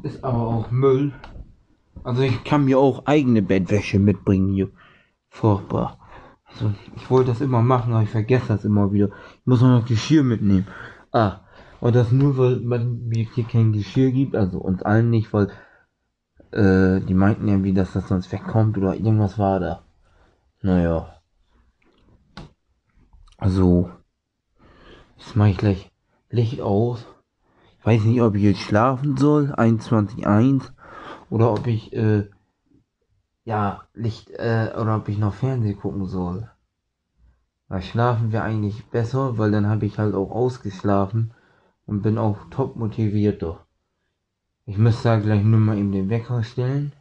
Ist 0.01 0.21
aber 0.21 0.45
auch 0.45 0.69
Müll. 0.69 1.13
Also 2.03 2.23
ich 2.23 2.43
kann 2.43 2.65
mir 2.65 2.77
auch 2.77 3.05
eigene 3.05 3.41
Bettwäsche 3.41 3.99
mitbringen 3.99 4.51
hier. 4.51 4.69
Furchtbar. 5.29 5.97
Also 6.43 6.73
ich 6.97 7.09
wollte 7.09 7.29
das 7.31 7.39
immer 7.39 7.61
machen, 7.61 7.93
aber 7.93 8.03
ich 8.03 8.09
vergesse 8.09 8.47
das 8.49 8.65
immer 8.65 8.91
wieder. 8.91 9.11
Ich 9.39 9.45
muss 9.45 9.61
noch 9.61 9.85
Geschirr 9.85 10.23
mitnehmen. 10.23 10.67
Ah, 11.13 11.42
und 11.83 11.95
das 11.97 12.13
nur, 12.13 12.37
weil 12.37 12.61
man 12.61 13.09
mir 13.09 13.25
hier 13.25 13.43
kein 13.43 13.73
Geschirr 13.73 14.11
gibt, 14.11 14.37
also 14.37 14.57
uns 14.57 14.83
allen 14.83 15.09
nicht, 15.09 15.33
weil 15.33 15.51
äh, 16.51 17.01
die 17.01 17.13
meinten 17.13 17.49
irgendwie, 17.49 17.73
dass 17.73 17.91
das 17.91 18.07
sonst 18.07 18.31
wegkommt 18.31 18.77
oder 18.77 18.95
irgendwas 18.95 19.37
war 19.37 19.59
da. 19.59 19.83
Naja. 20.61 21.19
Also, 23.35 23.91
jetzt 25.17 25.35
mache 25.35 25.49
ich 25.49 25.57
gleich 25.57 25.91
Licht 26.29 26.61
aus. 26.61 27.05
Ich 27.79 27.85
weiß 27.85 28.05
nicht, 28.05 28.21
ob 28.21 28.35
ich 28.35 28.43
jetzt 28.43 28.61
schlafen 28.61 29.17
soll, 29.17 29.51
21.1, 29.51 30.71
oder 31.29 31.51
ob 31.51 31.67
ich, 31.67 31.91
äh, 31.91 32.29
ja, 33.43 33.83
Licht, 33.93 34.29
äh, 34.29 34.71
oder 34.79 34.95
ob 34.95 35.09
ich 35.09 35.17
noch 35.17 35.33
Fernsehen 35.33 35.77
gucken 35.77 36.05
soll. 36.05 36.49
Weil 37.67 37.81
schlafen 37.81 38.31
wäre 38.31 38.45
eigentlich 38.45 38.85
besser, 38.85 39.37
weil 39.37 39.51
dann 39.51 39.67
habe 39.67 39.85
ich 39.85 39.99
halt 39.99 40.15
auch 40.15 40.31
ausgeschlafen 40.31 41.33
und 41.85 42.01
bin 42.01 42.17
auch 42.17 42.49
top 42.49 42.75
motiviert 42.75 43.41
doch. 43.41 43.65
Ich 44.65 44.77
müsste 44.77 45.09
da 45.09 45.19
gleich 45.19 45.43
nur 45.43 45.59
mal 45.59 45.77
eben 45.77 45.91
den 45.91 46.09
Wecker 46.09 46.43
stellen. 46.43 46.93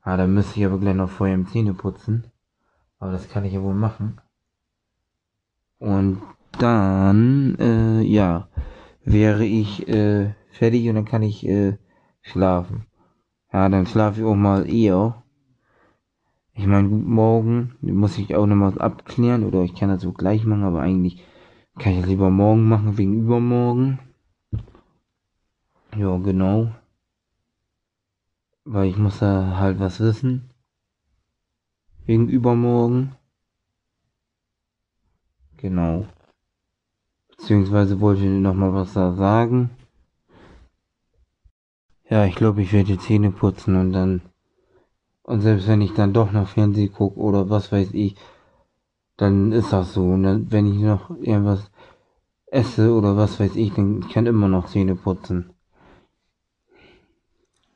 Ah, 0.00 0.16
da 0.16 0.26
müsste 0.26 0.58
ich 0.60 0.66
aber 0.66 0.78
gleich 0.78 0.94
noch 0.94 1.10
vorher 1.10 1.34
im 1.34 1.46
Zähne 1.46 1.74
putzen. 1.74 2.30
Aber 2.98 3.12
das 3.12 3.28
kann 3.28 3.44
ich 3.44 3.52
ja 3.52 3.62
wohl 3.62 3.74
machen. 3.74 4.20
Und 5.78 6.22
dann, 6.58 7.56
äh, 7.58 8.00
ja, 8.00 8.48
wäre 9.04 9.44
ich 9.44 9.86
äh, 9.88 10.34
fertig 10.50 10.88
und 10.88 10.94
dann 10.94 11.04
kann 11.04 11.22
ich 11.22 11.46
äh, 11.46 11.76
schlafen. 12.22 12.86
Ja, 13.52 13.68
dann 13.68 13.86
schlafe 13.86 14.20
ich 14.20 14.26
auch 14.26 14.34
mal 14.34 14.68
eher. 14.68 15.22
Ich 16.54 16.66
meine, 16.66 16.88
morgen 16.88 17.74
muss 17.82 18.16
ich 18.16 18.34
auch 18.34 18.46
noch 18.46 18.56
mal 18.56 18.78
abklären 18.80 19.44
oder 19.44 19.62
ich 19.62 19.74
kann 19.74 19.90
das 19.90 20.00
so 20.00 20.12
gleich 20.12 20.44
machen, 20.46 20.64
aber 20.64 20.80
eigentlich 20.80 21.22
kann 21.78 21.98
ich 21.98 22.06
lieber 22.06 22.30
morgen 22.30 22.68
machen, 22.68 22.96
wegen 22.96 23.20
übermorgen. 23.20 23.98
Ja, 25.96 26.16
genau. 26.18 26.72
Weil 28.64 28.88
ich 28.88 28.96
muss 28.96 29.18
da 29.18 29.56
halt 29.58 29.78
was 29.78 30.00
wissen. 30.00 30.50
Wegen 32.04 32.28
übermorgen. 32.28 33.14
Genau. 35.56 36.06
Beziehungsweise 37.28 38.00
wollte 38.00 38.22
ich 38.22 38.28
noch 38.28 38.54
mal 38.54 38.72
was 38.72 38.92
da 38.94 39.12
sagen. 39.12 39.70
Ja, 42.08 42.24
ich 42.24 42.36
glaube, 42.36 42.62
ich 42.62 42.72
werde 42.72 42.92
die 42.92 42.98
Zähne 42.98 43.32
putzen 43.32 43.76
und 43.76 43.92
dann. 43.92 44.22
Und 45.22 45.40
selbst 45.40 45.66
wenn 45.66 45.80
ich 45.80 45.92
dann 45.92 46.12
doch 46.12 46.30
noch 46.30 46.48
Fernsehen 46.48 46.92
gucke 46.92 47.18
oder 47.18 47.50
was 47.50 47.72
weiß 47.72 47.92
ich, 47.94 48.16
dann 49.16 49.52
ist 49.52 49.72
das 49.72 49.94
so. 49.94 50.04
Und 50.04 50.22
dann, 50.22 50.52
wenn 50.52 50.66
ich 50.66 50.80
noch 50.80 51.10
irgendwas 51.10 51.70
esse 52.46 52.92
oder 52.92 53.16
was 53.16 53.40
weiß 53.40 53.56
ich, 53.56 53.72
dann 53.74 54.00
ich 54.00 54.08
kann 54.08 54.26
immer 54.26 54.48
noch 54.48 54.66
Zähne 54.66 54.94
putzen. 54.96 55.50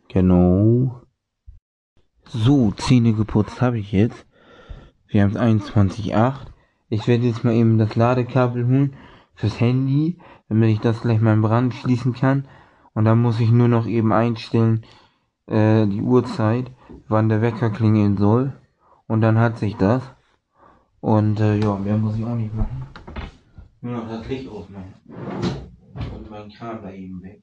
Genau. 0.08 1.02
So, 2.24 2.72
Zähne 2.72 3.12
geputzt 3.12 3.60
habe 3.60 3.78
ich 3.78 3.92
jetzt. 3.92 4.26
Wir 5.08 5.22
haben 5.22 5.30
es 5.30 5.36
21.8. 5.36 6.46
Ich 6.88 7.06
werde 7.08 7.26
jetzt 7.26 7.44
mal 7.44 7.54
eben 7.54 7.78
das 7.78 7.96
Ladekabel 7.96 8.66
holen 8.66 8.94
fürs 9.34 9.60
Handy, 9.60 10.18
damit 10.48 10.70
ich 10.70 10.80
das 10.80 11.02
gleich 11.02 11.20
mal 11.20 11.32
im 11.32 11.42
Brand 11.42 11.74
schließen 11.74 12.12
kann. 12.12 12.46
Und 12.92 13.04
dann 13.04 13.20
muss 13.20 13.40
ich 13.40 13.50
nur 13.50 13.68
noch 13.68 13.86
eben 13.86 14.12
einstellen, 14.12 14.84
äh, 15.46 15.86
die 15.86 16.02
Uhrzeit, 16.02 16.70
wann 17.08 17.28
der 17.28 17.42
Wecker 17.42 17.70
klingeln 17.70 18.16
soll. 18.16 18.52
Und 19.06 19.20
dann 19.20 19.38
hat 19.38 19.58
sich 19.58 19.76
das. 19.76 20.02
Und 21.00 21.40
äh, 21.40 21.56
ja, 21.56 21.76
mehr 21.76 21.96
muss 21.96 22.16
ich 22.16 22.24
auch 22.24 22.34
nicht 22.34 22.54
machen. 22.54 22.86
Nur 23.80 23.94
noch 23.94 24.08
das 24.08 24.28
Licht 24.28 24.48
ausmachen. 24.48 24.94
Und 26.14 26.30
mein 26.30 26.52
da 26.60 26.90
eben 26.90 27.22
weg. 27.22 27.42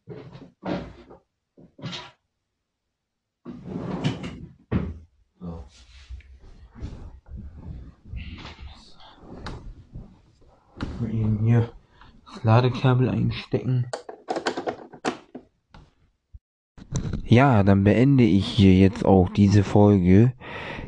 So. 5.40 5.64
Mal 11.00 11.14
eben 11.14 11.40
hier 11.44 11.72
das 12.26 12.44
Ladekabel 12.44 13.10
einstecken. 13.10 13.88
Ja, 17.26 17.64
dann 17.64 17.84
beende 17.84 18.24
ich 18.24 18.46
hier 18.46 18.74
jetzt 18.74 19.04
auch 19.04 19.30
diese 19.30 19.64
Folge. 19.64 20.34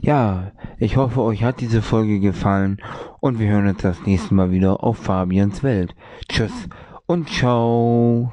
Ja, 0.02 0.52
ich 0.78 0.96
hoffe, 0.96 1.22
euch 1.22 1.44
hat 1.44 1.60
diese 1.60 1.82
Folge 1.82 2.20
gefallen 2.20 2.78
und 3.20 3.38
wir 3.40 3.50
hören 3.50 3.68
uns 3.68 3.82
das 3.82 4.06
nächste 4.06 4.34
Mal 4.34 4.52
wieder 4.52 4.84
auf 4.84 4.98
Fabians 4.98 5.62
Welt. 5.62 5.94
Tschüss 6.30 6.70
und 7.06 7.30
ciao. 7.30 8.32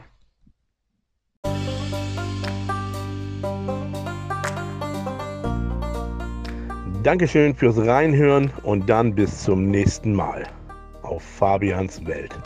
Dankeschön 7.03 7.55
fürs 7.55 7.79
Reinhören 7.79 8.51
und 8.62 8.89
dann 8.89 9.14
bis 9.14 9.43
zum 9.43 9.71
nächsten 9.71 10.12
Mal 10.12 10.45
auf 11.03 11.23
Fabians 11.23 12.05
Welt. 12.07 12.37